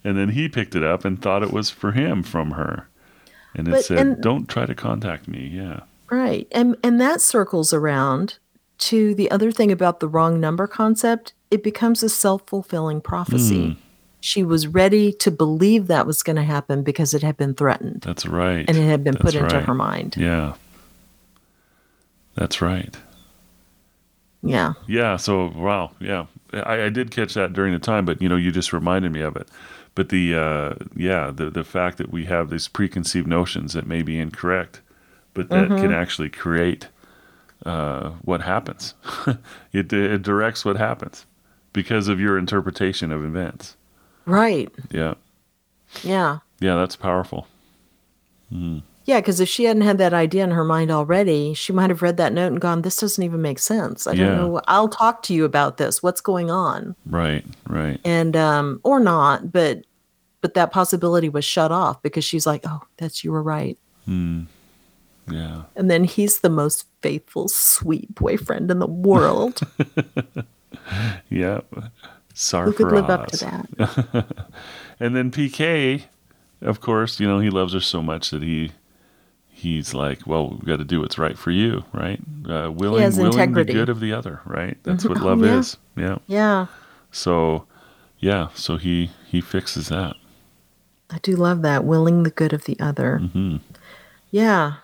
[0.04, 2.90] And then he picked it up and thought it was for him from her,
[3.56, 5.82] and it But- said, and- "Don't try to contact me." Yeah,
[6.12, 6.48] right.
[6.52, 8.38] And and that circles around
[8.80, 11.34] to the other thing about the wrong number concept.
[11.52, 13.66] It becomes a self-fulfilling prophecy.
[13.68, 13.80] Hmm.
[14.20, 18.02] She was ready to believe that was going to happen because it had been threatened
[18.02, 18.66] that's right.
[18.68, 20.16] and it had been put That's into her mind.
[20.18, 20.54] Yeah,
[22.36, 22.96] that's right.
[24.42, 24.74] Yeah.
[24.88, 25.18] Yeah.
[25.18, 25.92] So wow.
[26.00, 29.12] Yeah, I, I did catch that during the time, but you know, you just reminded
[29.12, 29.48] me of it.
[29.96, 34.02] But the uh, yeah, the the fact that we have these preconceived notions that may
[34.02, 34.82] be incorrect,
[35.34, 35.78] but that Mm-hmm.
[35.78, 36.88] can actually create
[37.66, 38.96] uh, what happens.
[39.72, 41.26] it, it directs what happens
[41.74, 43.78] because of your interpretation of events.
[44.26, 44.70] Right.
[44.92, 45.14] Yeah.
[46.02, 46.40] Yeah.
[46.60, 47.48] Yeah, that's powerful.
[49.06, 52.02] Yeah, because if she hadn't had that idea in her mind already, she might have
[52.02, 54.08] read that note and gone, "This doesn't even make sense.
[54.08, 54.28] I Yeah.
[54.28, 54.62] don't know.
[54.68, 56.02] I'll talk to you about this.
[56.02, 58.00] What's going on?" Right, right.
[58.06, 59.84] And um, or not, but
[60.42, 63.78] but that possibility was shut off because she's like, "Oh, that's you were right."
[64.08, 65.64] Yeah.
[65.76, 69.62] And then he's the most faithful, sweet boyfriend in the world.
[71.30, 71.66] yep.
[72.36, 72.66] Sarfraz.
[72.66, 74.26] Who could live up to that?
[75.00, 76.04] And then PK,
[76.62, 78.72] of course, you know, he loves her so much that he
[79.64, 82.20] he's like, well, we've got to do what's right for you, right?
[82.48, 83.74] Uh, willing, willing integrity.
[83.74, 84.78] the good of the other, right?
[84.84, 85.58] That's what Oh, love yeah.
[85.60, 85.78] is.
[85.98, 86.18] Yeah.
[86.28, 86.66] Yeah,
[87.12, 87.66] So,
[88.20, 88.50] yeah.
[88.54, 90.16] So he he fixes that.
[91.10, 91.84] I do love that.
[91.86, 93.18] Willing the good of the other.
[93.20, 93.58] hmm
[94.32, 94.76] Yeah,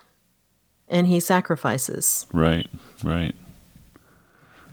[0.88, 2.26] and he sacrifices.
[2.32, 2.68] Right.
[3.04, 3.34] Right.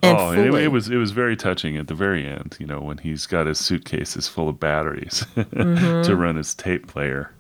[0.04, 2.56] And oh, it, it was it was very touching at the very end.
[2.60, 6.04] You know, when he's got his suitcases full of batteries Mm-hmm.
[6.04, 7.32] to run his tape player,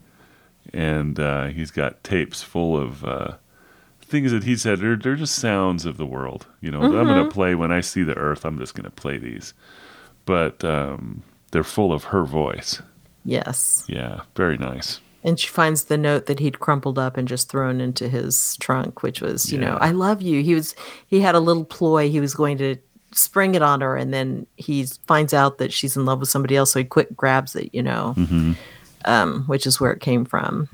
[0.73, 3.33] and uh, he's got tapes full of uh,
[4.01, 6.45] things that he said they're, they're just sounds of the world.
[6.61, 7.07] You know, I'm Mm-hmm.
[7.07, 8.45] going to play when I see the earth.
[8.45, 9.53] I'm just going to play these,
[10.25, 12.81] but um, they're full of her voice.
[13.25, 13.83] Yes.
[13.87, 14.99] Yeah, very nice.
[15.23, 19.03] And she finds the note that he'd crumpled up and just thrown into his trunk,
[19.03, 20.41] which was, you know, I love you.
[20.41, 20.73] He was
[21.07, 22.09] he had a little ploy.
[22.09, 22.77] He was going to
[23.13, 26.55] spring it on her, and then he finds out that she's in love with somebody
[26.55, 28.53] else, so he quick grabs it, you know, Mm-hmm.
[29.05, 30.69] Um, which is where it came from.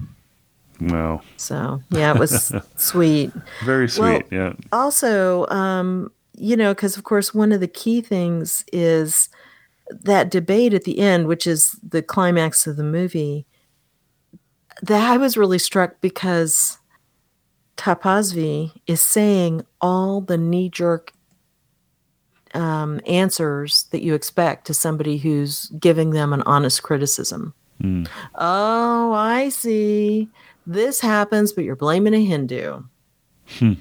[0.81, 1.21] Wow.
[1.37, 3.31] So yeah, it was sweet.
[3.63, 4.25] Very sweet.
[4.31, 4.53] Well- yeah.
[4.71, 9.29] Also, um, you know, because of course, one of the key things is
[9.89, 13.45] that debate at the end, which is the climax of the movie.
[14.81, 16.79] That I was really struck because
[17.77, 21.11] Tapasvi is saying all the knee jerk
[22.53, 27.53] um, answers that you expect to somebody who's giving them an honest criticism.
[27.83, 28.07] Mm.
[28.35, 30.29] Oh, I see.
[30.65, 32.83] This happens, but you're blaming a Hindu.
[33.59, 33.73] Hmm.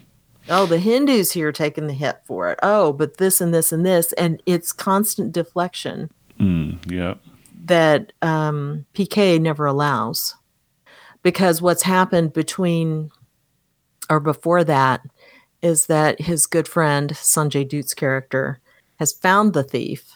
[0.48, 2.58] Oh, the Hindu's here taking the hit for it.
[2.64, 4.12] Oh, but this and this and this.
[4.14, 6.90] And it's constant deflection Mm.
[6.90, 7.14] Yeah.
[7.66, 10.34] that um, PK never allows.
[11.22, 13.10] Because what's happened between
[14.10, 15.02] or before that
[15.62, 18.58] is that his good friend, Sanjay Dutt's character,
[18.98, 20.10] has found the thief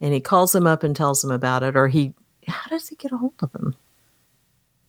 [0.00, 1.76] and he calls him up and tells him about it.
[1.76, 2.14] Or he,
[2.46, 3.74] how does he get a hold of him?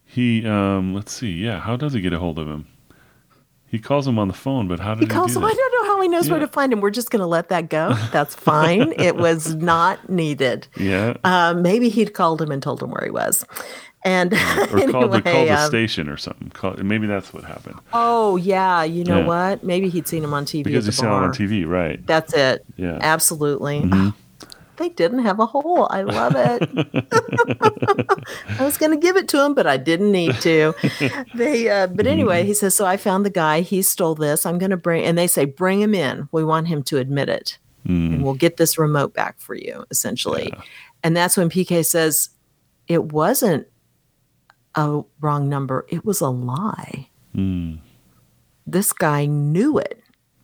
[0.05, 0.93] He um.
[0.93, 1.31] Let's see.
[1.31, 1.59] Yeah.
[1.59, 2.67] How does he get a hold of him?
[3.69, 5.45] He calls him on the phone, but how did He he, calls do him.
[5.45, 6.79] I don't know how he knows where to find him.
[6.79, 7.93] We're just going to let that go.
[8.13, 8.93] That's fine.
[8.97, 10.69] it was not needed.
[10.77, 11.17] Yeah.
[11.25, 13.45] Um, maybe he'd called him and told him where he was.
[14.05, 16.49] And Or anyway, called the called the um, station or something.
[16.51, 19.25] Call, maybe that's what happened oh yeah, you know Yeah.
[19.25, 19.63] what?
[19.65, 22.05] Maybe he'd seen him on TV because he saw him on TV, right?
[22.07, 22.63] That's it.
[22.77, 22.99] Yeah.
[23.01, 23.81] Absolutely.
[23.81, 24.13] Mhm.
[24.77, 25.87] They didn't have a hole.
[25.89, 26.61] I love it.
[28.59, 30.73] I was going to give it to him, but I didn't need to.
[31.35, 32.47] They, uh, but anyway, Mm-hmm.
[32.47, 33.61] he says, "So I found the guy.
[33.61, 34.45] He stole this.
[34.45, 36.27] I'm going to bring." And they say, "Bring him in.
[36.31, 38.21] We want him to admit it, and Mm.
[38.23, 40.61] we'll get this remote back for you." Essentially, Yeah.
[41.03, 42.29] and that's when PK says,
[42.87, 43.67] "It wasn't
[44.75, 45.85] a wrong number.
[45.89, 47.09] It was a lie.
[47.35, 47.79] Mm.
[48.65, 50.01] This guy knew it."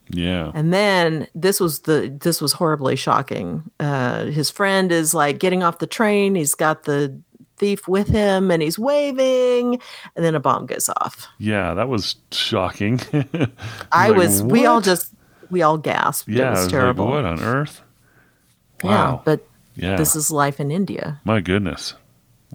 [0.10, 0.52] Yeah.
[0.54, 3.64] And then this was the this was horribly shocking.
[3.80, 6.36] Uh, his friend is like getting off the train.
[6.36, 7.18] He's got the
[7.58, 9.80] thief with him, and he's waving.
[10.16, 11.28] And then a bomb goes off.
[11.40, 11.74] Yeah.
[11.74, 13.00] That was shocking.
[13.92, 14.44] I Like, was.
[14.44, 15.14] We all just
[15.50, 16.28] we all gasped.
[16.30, 16.48] Yeah.
[16.48, 17.06] it was was terrible.
[17.06, 17.82] Like, what on earth?
[18.84, 19.22] Yeah, Wow.
[19.24, 19.96] but Yeah.
[19.96, 21.94] this is life in India My goodness.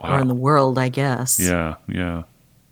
[0.03, 0.17] Wow.
[0.17, 1.41] or in the world, I guess.
[1.41, 1.77] Yeah.
[1.89, 2.25] Yeah.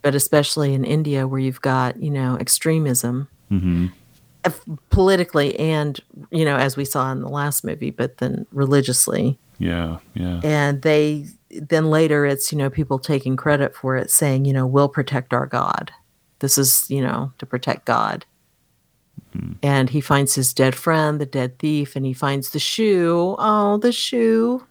[0.03, 3.89] But especially in India, where you've got you know extremism hmm uh,
[4.89, 5.99] politically, and
[6.31, 9.37] you know as we saw in the last movie, but then religiously.
[9.59, 9.97] Yeah.
[10.13, 10.39] Yeah.
[10.43, 14.67] and they then later it's you know people taking credit for it saying you know
[14.67, 15.91] we'll protect our god
[16.39, 18.23] this is you know to protect god
[19.63, 23.77] and he finds his dead friend the dead thief and he finds the shoe oh
[23.77, 24.63] the shoe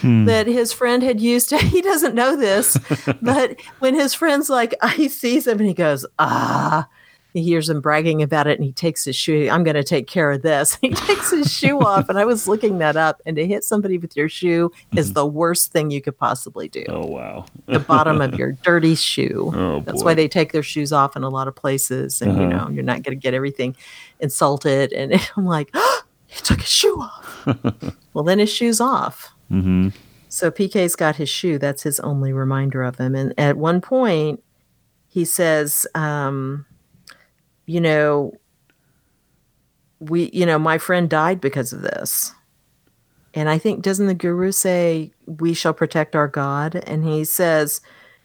[0.00, 0.24] Hmm.
[0.24, 2.76] that his friend had used to, he doesn't know this
[3.22, 6.88] but when his friend's like he sees him and he goes ah
[7.32, 10.06] he hears him bragging about it and he takes his shoe i'm going to take
[10.06, 13.36] care of this he takes his shoe off and i was looking that up and
[13.36, 17.06] to hit somebody with your shoe is the worst thing you could possibly do Oh
[17.06, 17.46] wow.
[17.66, 19.84] the bottom of your dirty shoe Oh boy.
[19.84, 22.64] that's why they take their shoes off in a lot of places and you Uh-huh.
[22.66, 23.76] know you're not going to get everything
[24.20, 27.46] insulted and i'm like oh, he took his shoe off
[28.14, 29.88] well then his shoe's off hmm
[30.28, 31.58] so PK's got his shoe.
[31.58, 33.14] That's his only reminder of him.
[33.14, 34.42] And at one point,
[35.06, 36.64] he says, um,
[37.66, 38.34] you know,
[39.98, 42.32] we, you know, my friend died because of this.
[43.34, 46.76] And I think, doesn't the guru say, we shall protect our God?
[46.86, 47.80] And he says,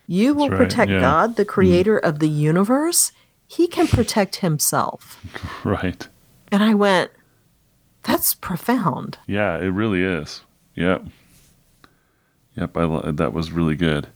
[0.08, 1.00] you will right, protect yeah.
[1.00, 1.50] God, the mm.
[1.50, 3.12] creator of the universe.
[3.48, 5.24] He can protect himself.
[5.64, 6.08] Right.
[6.50, 7.12] And I went,
[8.04, 9.18] that's profound.
[9.28, 9.58] Yeah.
[9.58, 10.42] It really is.
[10.76, 11.06] Yep.
[12.56, 12.78] Yep.
[12.78, 14.08] I that was really good.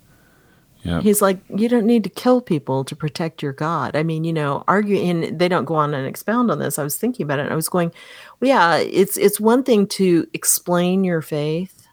[0.84, 1.04] Yep.
[1.04, 3.96] He's like, you don't need to kill people to protect your God.
[3.96, 6.80] I mean, you know, argue and they don't go on and expound on this.
[6.80, 7.44] I was thinking about it.
[7.44, 7.92] And I was going,
[8.40, 11.88] well, yeah, it's it's one thing to explain your faith,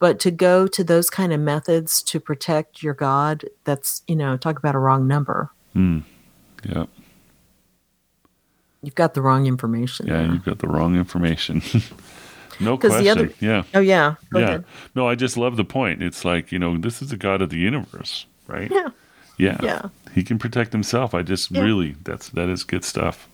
[0.00, 4.36] but to go to those kind of methods to protect your God, that's you know,
[4.36, 5.50] talk about a wrong number.
[5.76, 6.02] Mm.
[6.64, 6.88] Yep.
[8.82, 10.06] You've got the wrong information.
[10.06, 10.22] Yeah.
[10.22, 10.32] there.
[10.32, 11.62] You've got the wrong information.
[12.60, 13.04] no question.
[13.04, 13.62] the other- yeah.
[13.74, 14.14] Oh yeah.
[14.30, 14.44] Go yeah.
[14.46, 14.64] ahead.
[14.94, 16.02] No, I just love the point.
[16.02, 18.70] It's like, you know, this is the God of the universe, right?
[18.70, 18.88] Yeah.
[19.38, 19.58] Yeah.
[19.62, 19.82] Yeah.
[20.14, 21.14] He can protect himself.
[21.14, 21.62] I just Yeah.
[21.62, 23.28] really that's that is good stuff.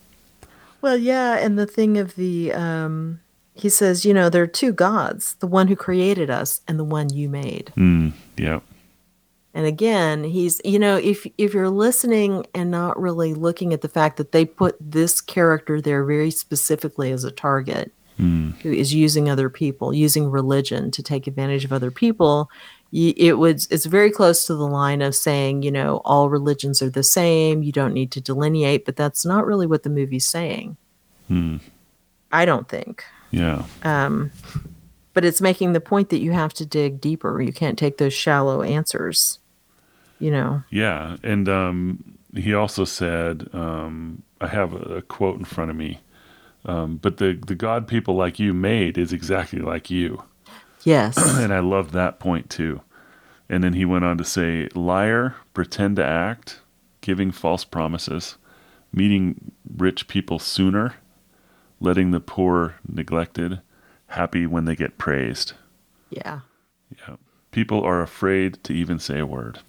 [0.81, 3.21] Well, yeah, and the thing of the um
[3.55, 6.85] he says, you know, there are two gods, the one who created us and the
[6.85, 7.71] one you made.
[7.77, 8.13] Mm.
[8.39, 8.63] Yep.
[9.55, 13.89] And again, he's you know, if if you're listening and not really looking at the
[13.89, 18.61] fact that they put this character there very specifically as a target Mm.
[18.61, 22.51] who is using other people, using religion to take advantage of other people,
[22.93, 26.91] it was it's very close to the line of saying, you know, all religions are
[26.91, 30.77] the same, you don't need to delineate, but that's not really what the movie's saying.
[31.31, 31.61] Mm.
[32.31, 33.05] I don't think.
[33.31, 33.65] Yeah.
[33.83, 34.31] Um,
[35.15, 37.41] but it's making the point that you have to dig deeper.
[37.41, 39.39] You can't take those shallow answers.
[40.19, 40.63] You know.
[40.71, 45.77] Yeah, and um, he also said, um, I have a, a, quote in front of
[45.77, 46.01] me,
[46.65, 50.23] um, but the the God people like you made is exactly like you.
[50.85, 51.17] Yes.
[51.39, 52.81] and I love that point too.
[53.49, 56.61] And then he went on to say, liar, pretend to act,
[57.03, 58.37] giving false promises,
[58.93, 60.95] meeting rich people sooner,
[61.79, 63.61] letting the poor neglected,
[64.09, 65.53] happy when they get praised.
[66.11, 66.41] Yeah.
[66.99, 67.15] Yeah.
[67.53, 69.61] People are afraid to even say a word.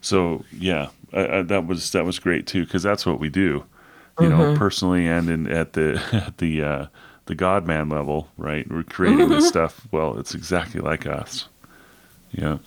[0.00, 3.64] So yeah, I, I, that was that was great too because that's what we do,
[4.20, 4.38] you mm-hmm.
[4.38, 6.86] know, personally and in at the at the uh,
[7.26, 8.70] the God man level, right?
[8.70, 9.86] We're creating this stuff.
[9.90, 11.48] Well, it's exactly like us.
[12.32, 12.58] Yeah.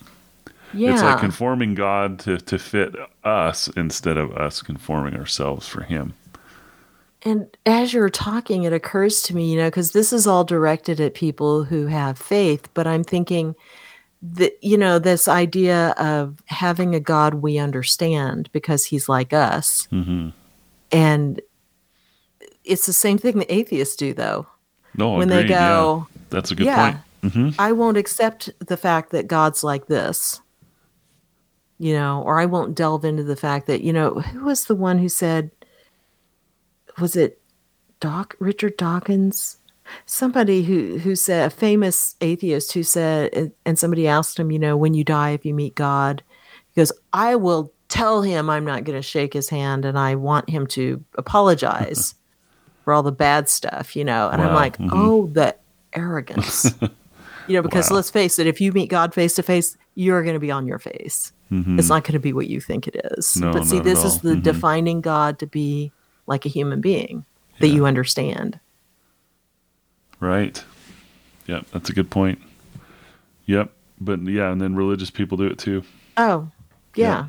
[0.72, 0.92] Yeah.
[0.92, 2.94] It's like conforming God to, to fit
[3.24, 6.14] us instead of us conforming ourselves for Him.
[7.22, 11.00] And as you're talking, it occurs to me, you know, because this is all directed
[11.00, 13.54] at people who have faith, but I'm thinking
[14.22, 19.86] that, you know, this idea of having a God we understand because he's like us.
[19.92, 20.30] Mm-hmm.
[20.92, 21.40] And
[22.64, 24.46] it's the same thing that atheists do, though.
[24.96, 26.22] No, when agreed, they go, yeah.
[26.30, 27.04] that's a good yeah, point.
[27.22, 27.60] Mm-hmm.
[27.60, 30.40] I won't accept the fact that God's like this,
[31.78, 34.74] you know, or I won't delve into the fact that, you know, who was the
[34.74, 35.50] one who said,
[36.98, 37.40] was it
[38.00, 39.58] Doc Richard Dawkins?
[40.06, 44.76] Somebody who who said a famous atheist who said, and somebody asked him, you know,
[44.76, 46.22] when you die, if you meet God,
[46.72, 50.14] he goes, I will tell him I'm not going to shake his hand, and I
[50.14, 52.14] want him to apologize
[52.84, 54.30] for all the bad stuff, you know.
[54.30, 54.48] And wow.
[54.48, 54.90] I'm like, mm-hmm.
[54.92, 55.54] oh, the
[55.92, 56.72] arrogance,
[57.46, 57.96] you know, because wow.
[57.96, 60.66] let's face it, if you meet God face to face, you're going to be on
[60.66, 61.32] your face.
[61.52, 61.78] Mm-hmm.
[61.78, 63.36] It's not going to be what you think it is.
[63.36, 64.42] No, but see, this is the mm-hmm.
[64.42, 65.92] defining God to be
[66.26, 67.26] like a human being
[67.58, 67.74] that yeah.
[67.74, 68.58] you understand.
[70.20, 70.62] Right.
[71.46, 72.40] Yep, that's a good point.
[73.46, 75.82] Yep, but yeah, and then religious people do it too.
[76.16, 76.48] Oh,
[76.94, 77.26] yeah.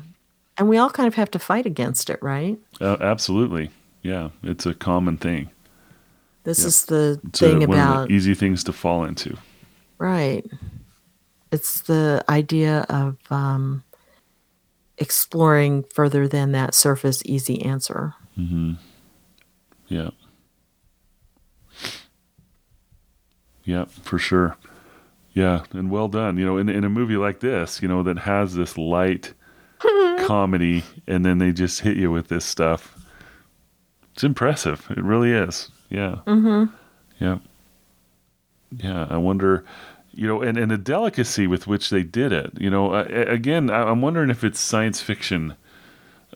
[0.58, 2.58] And we all kind of have to fight against it, right?
[2.80, 3.70] Uh, absolutely.
[4.02, 5.50] Yeah, it's a common thing.
[6.44, 9.36] This is the it's thing a, about easy things to fall into.
[9.98, 10.44] Right.
[11.52, 13.84] It's the idea of um,
[14.98, 18.14] exploring further than that surface easy answer.
[18.36, 18.72] Mm-hmm.
[19.88, 20.10] Yeah.
[23.64, 24.56] Yeah, for sure.
[25.34, 26.36] Yeah, and well done.
[26.36, 29.32] You know, in in a movie like this, you know, that has this light
[30.26, 32.98] comedy, and then they just hit you with this stuff.
[34.14, 34.86] It's impressive.
[34.90, 35.70] It really is.
[35.88, 36.16] Yeah.
[36.26, 36.74] Mm-hmm.
[37.18, 37.38] Yeah.
[38.76, 39.06] Yeah.
[39.08, 39.64] I wonder,
[40.12, 42.52] you know, and, and the delicacy with which they did it.
[42.58, 45.56] You know, again, I'm wondering if it's science fiction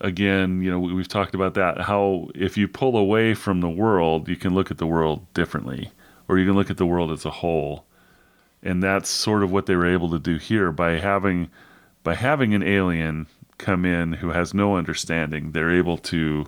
[0.01, 1.82] again, you know, we've talked about that.
[1.82, 5.91] How if you pull away from the world, you can look at the world differently,
[6.28, 7.84] or you can look at the world as a whole.
[8.62, 11.51] And that's sort of what they were able to do here by having
[12.03, 13.26] by having an alien
[13.59, 15.53] come in who has no understanding.
[15.53, 16.47] They're able to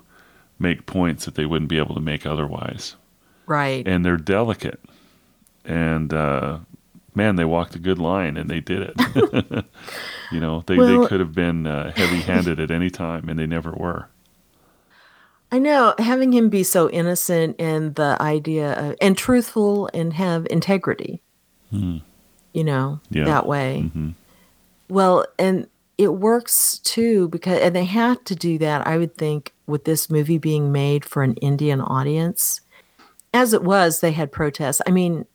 [0.58, 2.96] make points that they wouldn't be able to make otherwise.
[3.46, 3.86] Right.
[3.86, 4.80] And they're delicate.
[5.64, 6.58] And uh,
[7.14, 9.64] man, they walked a good line and they did it.
[10.32, 13.38] you know, they, well, they could have been uh, heavy handed at any time and
[13.38, 14.08] they never were.
[15.50, 20.46] I know having him be so innocent and the idea of, and truthful and have
[20.50, 21.22] integrity,
[21.70, 21.98] hmm.
[22.52, 23.24] you know, yeah.
[23.24, 23.84] that way.
[23.86, 24.10] Mm-hmm.
[24.90, 25.66] Well, and
[25.98, 30.08] it works too because, and they had to do that, I would think, with this
[30.08, 32.60] movie being made for an Indian audience.
[33.34, 34.80] As it was, they had protests.
[34.86, 35.26] I mean,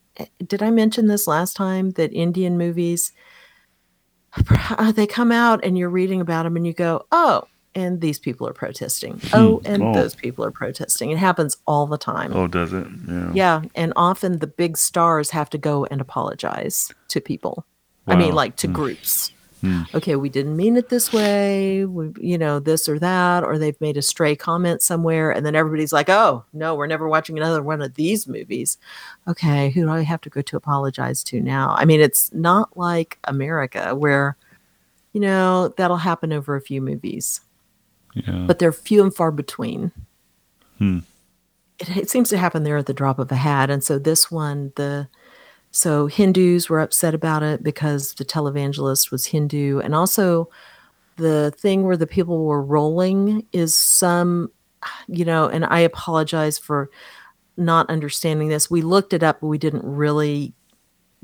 [0.45, 3.11] did I mention this last time that Indian movies
[4.93, 7.43] they come out and you're reading about them and you go, "Oh,
[7.75, 9.19] and these people are protesting.
[9.19, 9.27] Hmm.
[9.33, 9.93] Oh, and oh.
[9.93, 11.11] those people are protesting.
[11.11, 12.33] It happens all the time.
[12.33, 12.87] Oh, does it?
[13.07, 13.31] Yeah.
[13.33, 17.65] Yeah, and often the big stars have to go and apologize to people.
[18.05, 18.15] Wow.
[18.15, 18.73] I mean, like to mm.
[18.73, 19.31] groups.
[19.63, 19.83] Hmm.
[19.93, 21.85] Okay, we didn't mean it this way.
[21.85, 25.55] We, you know, this or that, or they've made a stray comment somewhere, and then
[25.55, 28.77] everybody's like, "Oh no, we're never watching another one of these movies."
[29.25, 31.75] Okay, who do I have to go to apologize to now?
[31.77, 34.35] I mean, it's not like America where,
[35.13, 37.39] you know, that'll happen over a few movies,
[38.15, 38.43] yeah.
[38.45, 39.93] but they're few and far between.
[40.77, 40.99] Hmm.
[41.79, 44.29] It, it seems to happen there at the drop of a hat, and so this
[44.29, 45.07] one, the
[45.73, 49.79] so Hindus were upset about it because the televangelist was Hindu.
[49.79, 50.47] And also,
[51.17, 54.51] the thing where the people were rolling is some,
[55.07, 56.91] you know, and I apologize for
[57.57, 58.69] not understanding this.
[58.69, 60.53] We looked it up, but we didn't really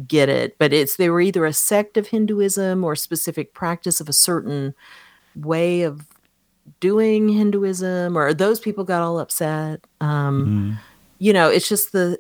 [0.07, 0.57] get it.
[0.57, 4.13] But it's they were either a sect of Hinduism or a specific practice of a
[4.13, 4.73] certain
[5.35, 6.07] way of
[6.79, 9.85] doing Hinduism, or those people got all upset.
[10.01, 10.83] Um, mm.
[11.19, 12.19] You know, it's just the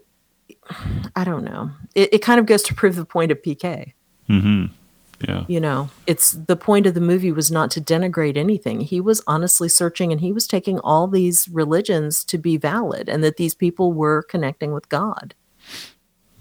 [1.15, 1.71] I don't know.
[1.95, 3.93] It, it kind of goes to prove the point of PK.
[4.29, 4.65] Mm-hmm.
[5.27, 5.43] Yeah.
[5.47, 8.81] You know, it's the point of the movie was not to denigrate anything.
[8.81, 13.23] He was honestly searching and he was taking all these religions to be valid and
[13.23, 15.35] that these people were connecting with God.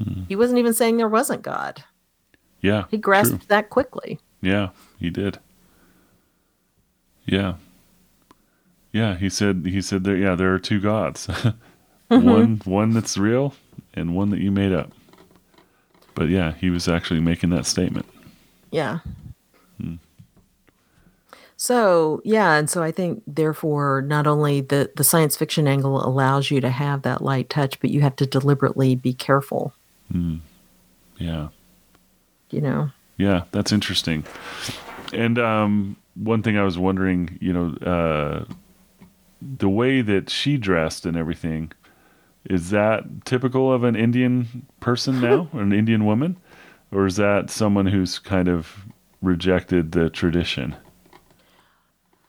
[0.03, 0.23] Hmm.
[0.29, 1.83] He wasn't even saying there wasn't God.
[2.61, 2.85] Yeah.
[2.91, 3.47] He grasped true.
[3.49, 4.21] that quickly.
[4.41, 4.69] Yeah,
[5.01, 5.39] he did.
[7.25, 7.55] Yeah.
[8.93, 11.29] Yeah, he said he said there yeah, there are two gods.
[12.09, 13.55] one one that's real
[13.95, 14.93] and one that you made up.
[16.15, 18.07] But yeah, he was actually making that statement.
[18.71, 18.99] Yeah.
[19.81, 19.95] Hmm.
[21.57, 26.51] So yeah, and so I think therefore not only the the science fiction angle allows
[26.51, 29.73] you to have that light touch, but you have to deliberately be careful.
[31.19, 31.49] Yeah.
[32.51, 32.91] You know.
[33.17, 34.25] Yeah, that's interesting.
[35.13, 38.45] And um, one thing I was wondering, you know, uh,
[39.41, 41.73] the way that she dressed and everything,
[42.49, 46.37] is that typical of an Indian person now, an Indian woman?
[46.91, 48.87] Or is that someone who's kind of
[49.21, 50.75] rejected the tradition?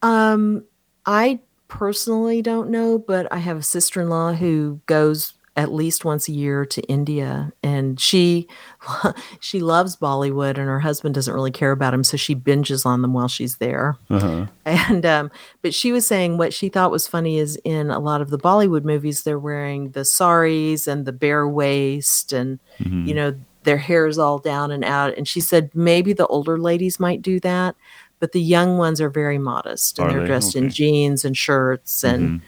[0.02, 0.66] Um,
[1.06, 1.40] I
[1.70, 6.28] personally don't know, but I have a sister in law who goes at least once
[6.30, 8.48] a year to India, and she
[9.40, 13.02] she loves Bollywood, and her husband doesn't really care about him, so she binges on
[13.02, 13.98] them while she's there.
[14.10, 14.46] Uh-huh.
[14.66, 15.32] And um,
[15.62, 18.38] but she was saying what she thought was funny is in a lot of the
[18.40, 23.08] Bollywood movies, they're wearing the saris and the bare waist, and Mhm.
[23.08, 25.18] you know their hair is all down and out.
[25.18, 27.76] And she said maybe the older ladies might do that,
[28.20, 30.28] but the young ones are very modest, and Are they're they?
[30.28, 32.40] dressed in jeans and shirts and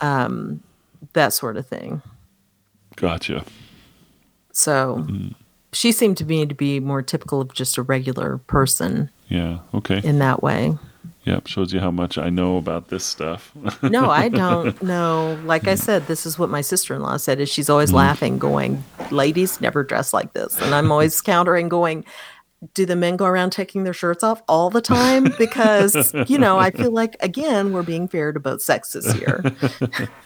[0.00, 0.04] Mhm.
[0.06, 0.60] um,
[1.12, 2.00] that sort of thing.
[2.96, 3.44] Gotcha.
[4.52, 5.34] So Mm.
[5.72, 9.58] she seemed to me to be more typical of just a regular person Yeah.
[9.74, 10.00] Okay.
[10.04, 10.78] in that way.
[11.24, 11.46] Yep.
[11.46, 13.50] Shows you how much I know about this stuff.
[13.82, 15.38] No, I don't know.
[15.44, 17.96] Like I said, this is what my sister-in-law said is she's always Mm-hmm.
[17.96, 20.60] laughing, going, Ladies never dress like this.
[20.60, 22.04] And I'm always countering, going,
[22.74, 25.32] Do the men go around taking their shirts off all the time?
[25.38, 29.42] Because, you know, I feel like again, we're being fair to both sexes here.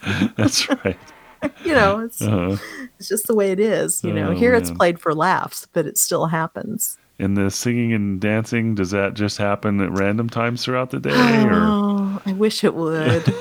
[0.37, 0.99] That's right.
[1.65, 2.57] You know, it's Uh-huh.
[2.99, 4.03] it's just the way it is.
[4.03, 6.99] You know, Oh, here it's played for laughs, but it still happens.
[7.21, 11.11] And the singing and dancing, does that just happen at random times throughout the day?
[11.13, 13.35] Or Oh, I wish it would.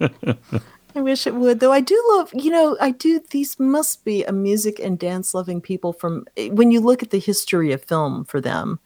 [0.94, 1.72] I wish it would, though.
[1.72, 3.20] I do love, you know, I do.
[3.30, 7.10] These must be a music and dance loving people from eh, when you look at
[7.10, 8.78] the history of film for them.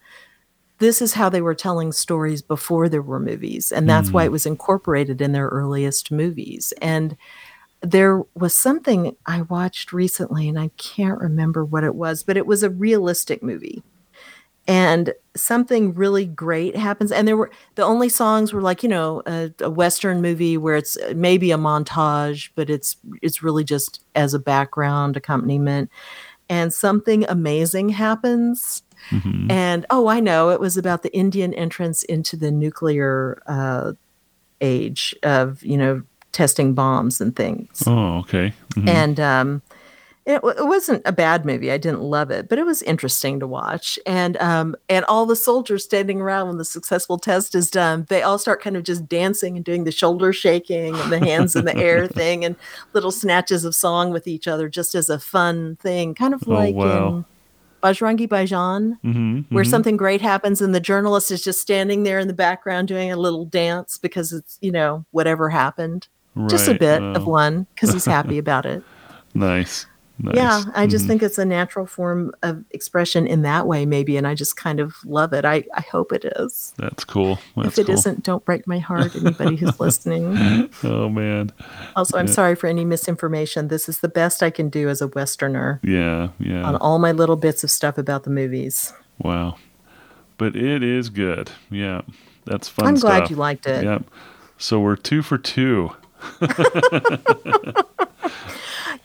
[0.78, 4.30] This is how they were telling stories before there were movies, and that's why it
[4.30, 6.74] was incorporated in their earliest movies.
[6.82, 7.16] And
[7.82, 12.46] there was something I watched recently, and I can't remember what it was, but it
[12.46, 13.82] was a realistic movie.
[14.68, 19.22] And something really great happens and there were the only songs were like you know
[19.26, 24.00] a, a western movie where it's uh, maybe a montage but it's it's really just
[24.16, 25.90] as a background accompaniment.
[26.48, 28.82] And something amazing happens.
[29.10, 29.50] Mhm.
[29.52, 33.92] and oh i know it was about the indian entrance into the nuclear uh,
[34.60, 36.02] age of you know
[36.36, 38.52] testing bombs and things Oh, okay.
[38.74, 38.88] Mhm.
[38.88, 39.62] and um,
[40.26, 41.70] it, it wasn't a bad movie.
[41.70, 43.96] I didn't love it, but it was interesting to watch.
[44.04, 48.22] And um, and all the soldiers standing around when the successful test is done, they
[48.22, 51.64] all start kind of just dancing and doing the shoulder shaking and the hands in
[51.64, 52.56] the air thing, and
[52.92, 56.54] little snatches of song with each other, just as a fun thing, kind of Oh,
[56.54, 57.08] like wow.
[57.18, 57.24] in
[57.84, 59.68] Bajrangi Bhaijaan, Mhm, where mhm.
[59.70, 63.16] something great happens and the journalist is just standing there in the background doing a
[63.16, 66.08] little dance because it's you know whatever happened,
[66.48, 68.82] just a Right, bit of one because he's happy about it.
[69.34, 69.86] Nice.
[70.18, 70.34] Nice.
[70.34, 71.08] Yeah, I just Mhm.
[71.08, 74.80] think it's a natural form of expression in that way, maybe, and I just kind
[74.80, 75.44] of love it.
[75.44, 76.72] I, I hope it is.
[76.78, 77.38] that's cool.
[77.54, 78.02] That's if it cool.
[78.12, 80.70] not don't break my heart, anybody who's listening.
[80.82, 81.50] Oh man.
[81.94, 82.32] Also, I'm Yeah.
[82.32, 83.68] sorry for any misinformation.
[83.68, 86.62] This is the best I can do as a Westerner Yeah, yeah.
[86.62, 88.94] on all my little bits of stuff about the movies.
[89.22, 89.56] Wow.
[90.38, 91.50] But it is good.
[91.70, 92.00] Yeah.
[92.46, 93.30] That's fun I'm glad stuff.
[93.30, 93.84] you liked it.
[93.84, 94.04] Yep.
[94.56, 95.90] So we're two for two.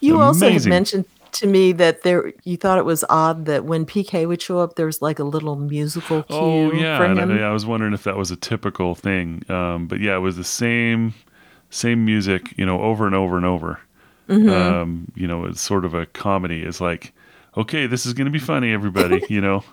[0.01, 3.86] You also had mentioned to me that there you thought it was odd that when
[3.86, 7.32] PK would show up, there was like a little musical cue Oh yeah, for him.
[7.32, 9.43] I, I was wondering if that was a typical thing.
[9.49, 11.13] Um, but yeah, it was the same
[11.69, 13.80] same music, you know, over and over and over.
[14.28, 14.49] Mm-hmm.
[14.49, 16.63] Um, you know, it's sort of a comedy.
[16.63, 17.13] It's like,
[17.55, 19.24] okay, this is going to be funny, everybody.
[19.30, 19.63] you know,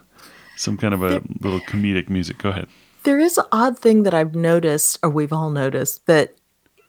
[0.56, 2.38] some kind of a little comedic music.
[2.38, 2.68] Go ahead.
[3.04, 6.37] There is an odd thing that I've noticed, or we've all noticed, that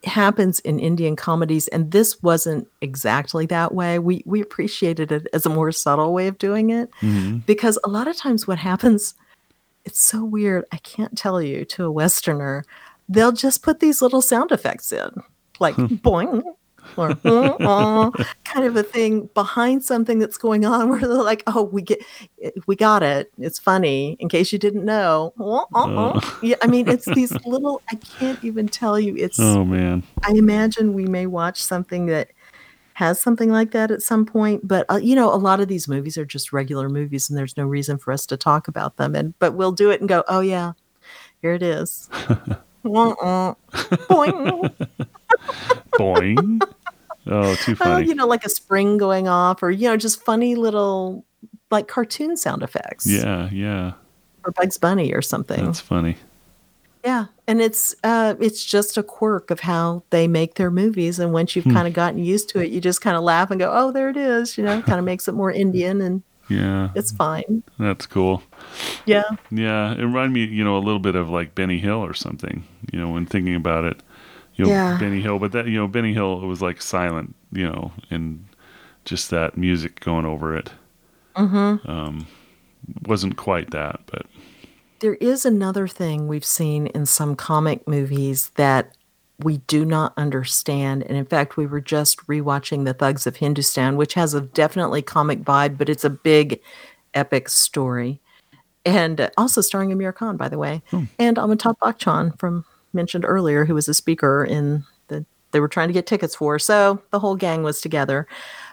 [0.05, 3.99] happens in Indian comedies, and this wasn't exactly that way.
[3.99, 7.45] We we appreciated it as a more subtle way of doing it Mhm.
[7.45, 9.13] because a lot of times what happens,
[9.85, 10.65] it's so weird.
[10.71, 12.63] I can't tell you to a Westerner,
[13.09, 15.09] they'll just put these little sound effects in,
[15.59, 16.43] like boing,
[16.97, 18.11] or uh, uh,
[18.43, 22.03] kind of a thing behind something that's going on where they're like, "Oh, we get,
[22.67, 23.31] we got it.
[23.37, 26.21] It's funny." In case you didn't know, uh, uh, uh.
[26.41, 26.55] yeah.
[26.61, 27.81] I mean, it's these little.
[27.91, 29.15] I can't even tell you.
[29.17, 29.39] It's.
[29.39, 30.03] Oh man.
[30.23, 32.29] I imagine we may watch something that
[32.93, 35.87] has something like that at some point, but uh, you know, a lot of these
[35.87, 39.15] movies are just regular movies, and there's no reason for us to talk about them.
[39.15, 40.73] And but we'll do it and go, "Oh yeah,
[41.41, 42.09] here it is."
[42.83, 43.55] Boing.
[45.93, 46.61] Boing.
[47.29, 48.07] Oh, too Oh, funny.
[48.07, 51.25] you know, like a spring going off, or you know, just funny little
[51.71, 53.05] like cartoon sound effects.
[53.07, 53.93] yeah, yeah.
[54.45, 55.63] or Bugs Bunny or something.
[55.65, 56.17] That's funny.
[57.05, 61.19] yeah, and it's uh, it's just a quirk of how they make their movies.
[61.19, 61.73] And once you've Hmm.
[61.73, 64.09] kind of gotten used to it, you just kind of laugh and go, "Oh, there
[64.09, 66.89] it is." You know, kind of makes it more Indian, and Yeah.
[66.95, 67.63] it's fine.
[67.77, 68.41] That's cool.
[69.05, 72.13] Yeah, Yeah, it reminded me, you know, a little bit of like Benny Hill or
[72.13, 72.63] something.
[72.91, 74.01] You know, when thinking about it,
[74.59, 74.97] you know, Yeah.
[74.99, 75.39] Benny Hill.
[75.39, 78.45] But that, you know, Benny Hill it was like silent, you know, and
[79.05, 80.71] just that music going over it.
[81.35, 81.89] Mm-hmm.
[81.89, 82.27] Um,
[83.07, 84.25] wasn't quite that, but
[84.99, 88.95] there is another thing we've seen in some comic movies that
[89.39, 91.03] we do not understand.
[91.03, 95.01] And in fact, we were just rewatching The Thugs of Hindostan, which has a definitely
[95.01, 96.59] comic vibe, but it's a big,
[97.13, 98.19] epic story.
[98.85, 100.81] And also starring Aamir Khan, by the way,
[101.19, 105.89] and Amitabh Bachchan from mentioned earlier, who was a speaker in the they were trying
[105.89, 106.59] to get tickets for.
[106.59, 108.27] So the whole gang was together.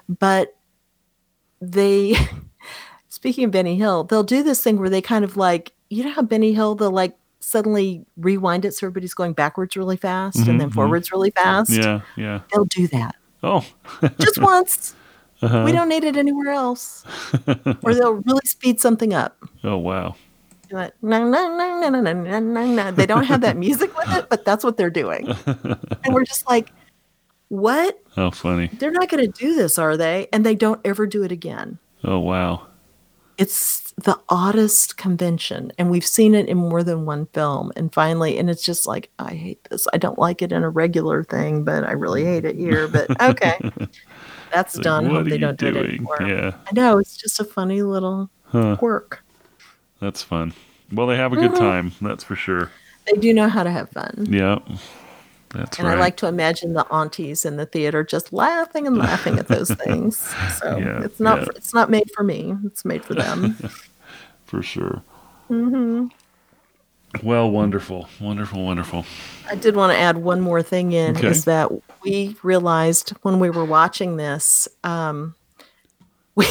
[0.08, 0.56] But
[1.60, 2.16] they
[3.08, 6.10] speaking of Benny Hill, they'll do this thing where they kind of like, you know
[6.10, 10.46] how Benny Hill, they'll like suddenly rewind it so everybody's going backwards really fast and
[10.46, 11.44] mm-hmm, then forwards really mm-hmm.
[11.44, 11.70] fast.
[11.70, 12.40] yeah, yeah.
[12.52, 13.64] They'll do that Oh,
[14.18, 14.94] just once.
[15.42, 15.62] Uh-huh.
[15.64, 17.04] We don't need it anywhere else.
[17.82, 19.36] or they'll really speed something up.
[19.64, 20.16] oh, wow.
[20.70, 24.12] Like, "Na, na, na, na, na, na, na, na." They don't have that music with
[24.12, 25.28] it, but that's what they're doing.
[25.46, 26.72] and we're just like,
[27.48, 27.98] what?
[28.14, 28.70] How funny.
[28.72, 30.28] They're not going to do this, are they?
[30.32, 31.78] And they don't ever do it again.
[32.04, 32.66] Oh, wow.
[33.38, 38.36] it's the oddest convention and we've seen it in more than one film and finally
[38.38, 41.64] and it's just like i hate this i don't like it in a regular thing
[41.64, 43.58] but i really hate it here but okay
[44.52, 46.98] that's Like, done what hope are they you don't do it anymore Yeah, i know
[46.98, 48.76] it's just a funny little Huh.
[48.76, 49.24] quirk
[50.00, 50.52] that's fun.
[50.92, 51.58] Well, they have a good Mm-hmm.
[51.64, 51.92] time.
[52.00, 52.70] That's for sure.
[53.06, 54.58] they do know how to have fun Yeah,
[55.50, 55.96] that's and right.
[55.96, 59.70] i like to imagine the aunties in the theater just laughing and laughing at those
[59.84, 60.16] things
[60.58, 61.44] so Yeah, it's not yeah.
[61.44, 63.56] for, it's not made for me it's made for them
[64.44, 65.02] for sure.
[65.50, 66.06] Mm-hmm.
[67.26, 69.06] Well, wonderful, wonderful, wonderful.
[69.48, 71.28] I did want to add one more thing in Okay.
[71.28, 71.70] is that
[72.02, 75.34] we realized when we were watching this, um,
[76.34, 76.46] we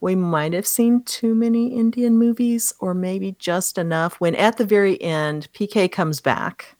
[0.00, 4.20] we might have seen too many Indian movies, or maybe just enough.
[4.20, 6.76] When at the very end, PK comes back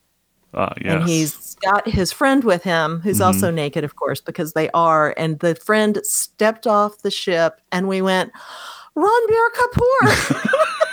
[0.55, 0.95] Ah, yes.
[0.95, 5.12] and he's got his friend with him, who's also naked, of course, because they are.
[5.19, 8.33] And the friend stepped off the ship, and we went,
[8.97, 10.62] Ranbir Kapoor.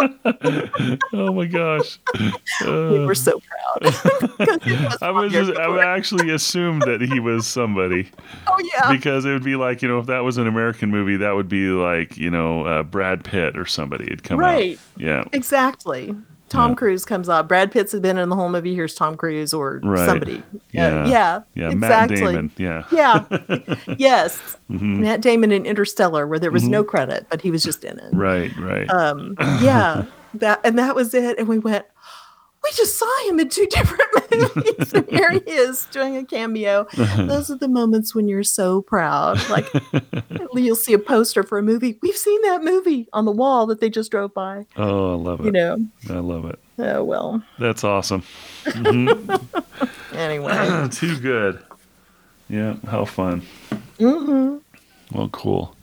[0.00, 1.98] oh my gosh.
[2.64, 3.82] we were so proud.
[3.92, 8.10] was I was just, I actually assumed that he was somebody
[8.46, 8.92] oh yeah.
[8.92, 11.48] because it would be like you know if that was an American movie that would
[11.48, 14.74] be like you know uh, Brad Pitt or somebody had come Right.
[14.74, 15.00] out.
[15.02, 15.24] Yeah.
[15.32, 16.14] Exactly.
[16.52, 16.76] Tom Yeah.
[16.76, 17.48] Cruise comes up.
[17.48, 18.74] Brad Pitt's been in the whole movie.
[18.74, 20.06] Here's Tom Cruise or Right.
[20.06, 20.42] somebody.
[20.72, 21.02] Yeah.
[21.04, 21.40] Uh, yeah.
[21.54, 21.70] Yeah.
[21.70, 22.20] Exactly.
[22.20, 22.50] Matt Damon.
[22.58, 22.84] Yeah.
[22.92, 23.74] Yeah.
[23.98, 24.38] yes.
[24.70, 25.00] Mm-hmm.
[25.00, 28.12] Matt Damon in Interstellar, where there was no credit, but he was just in it.
[28.12, 28.56] Right.
[28.58, 28.88] Right.
[28.90, 30.04] Um, yeah.
[30.36, 31.38] That and that was it.
[31.38, 31.84] And we went.
[32.64, 36.86] We just saw him in two different movies, and here he is doing a cameo.
[37.16, 39.38] Those are the moments when you're so proud.
[39.50, 39.66] Like
[40.54, 41.98] you'll see a poster for a movie.
[42.02, 44.66] We've seen that movie on the wall that they just drove by.
[44.76, 45.46] oh, I love it.
[45.46, 45.86] You know.
[46.08, 46.58] I love it.
[46.78, 47.42] Oh well.
[47.58, 48.22] That's awesome.
[50.14, 50.88] Anyway.
[50.92, 51.62] Too good.
[52.48, 52.76] Yeah.
[52.88, 53.42] How fun.
[53.98, 54.58] Mm-hmm.
[55.16, 55.76] Well, cool.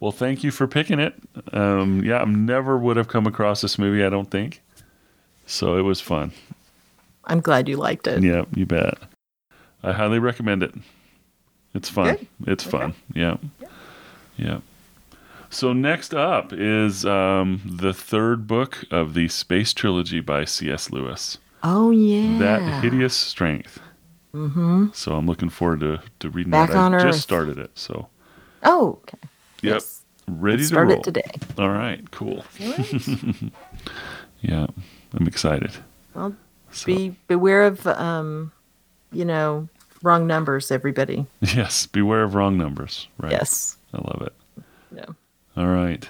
[0.00, 1.14] Well, thank you for picking it.
[1.52, 4.04] Um, yeah, I never would have come across this movie.
[4.04, 4.60] I don't think.
[5.46, 6.32] So it was fun.
[7.24, 8.22] I'm glad you liked it.
[8.22, 8.98] Yeah, you bet.
[9.82, 10.74] I highly recommend it.
[11.74, 12.16] It's fun.
[12.16, 12.26] Good.
[12.46, 12.94] It's fun.
[13.14, 13.36] Yeah.
[14.36, 14.60] Yeah.
[15.50, 20.90] So next up is um, the third book of the Space Trilogy by C.S.
[20.90, 21.38] Lewis.
[21.62, 22.38] Oh yeah.
[22.38, 23.80] That hideous strength.
[24.34, 24.86] Mm-hmm.
[24.92, 26.76] So I'm looking forward to, to reading Back that.
[26.76, 27.02] I Earth.
[27.04, 27.70] just started it.
[27.74, 28.08] So
[28.64, 29.18] Oh, okay.
[29.62, 30.02] yep, Yes.
[30.28, 30.98] ready to Start roll.
[30.98, 31.30] it today.
[31.58, 32.44] All right, cool.
[34.40, 34.66] yeah,
[35.14, 35.72] I'm excited.
[36.14, 36.34] Well,
[36.70, 36.86] so.
[36.86, 38.52] be beware of um,
[39.12, 39.68] you know
[40.02, 41.26] wrong numbers, everybody.
[41.40, 43.08] Yes, beware of wrong numbers.
[43.18, 43.32] Right.
[43.32, 43.76] Yes.
[43.92, 44.64] I love it.
[44.94, 45.06] Yeah.
[45.56, 46.08] All right.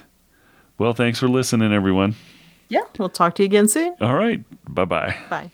[0.77, 2.15] Well, thanks for listening, everyone.
[2.67, 3.95] Yeah, we'll talk to you again soon.
[4.01, 4.43] All right.
[4.67, 5.15] Bye-bye.
[5.29, 5.51] Bye.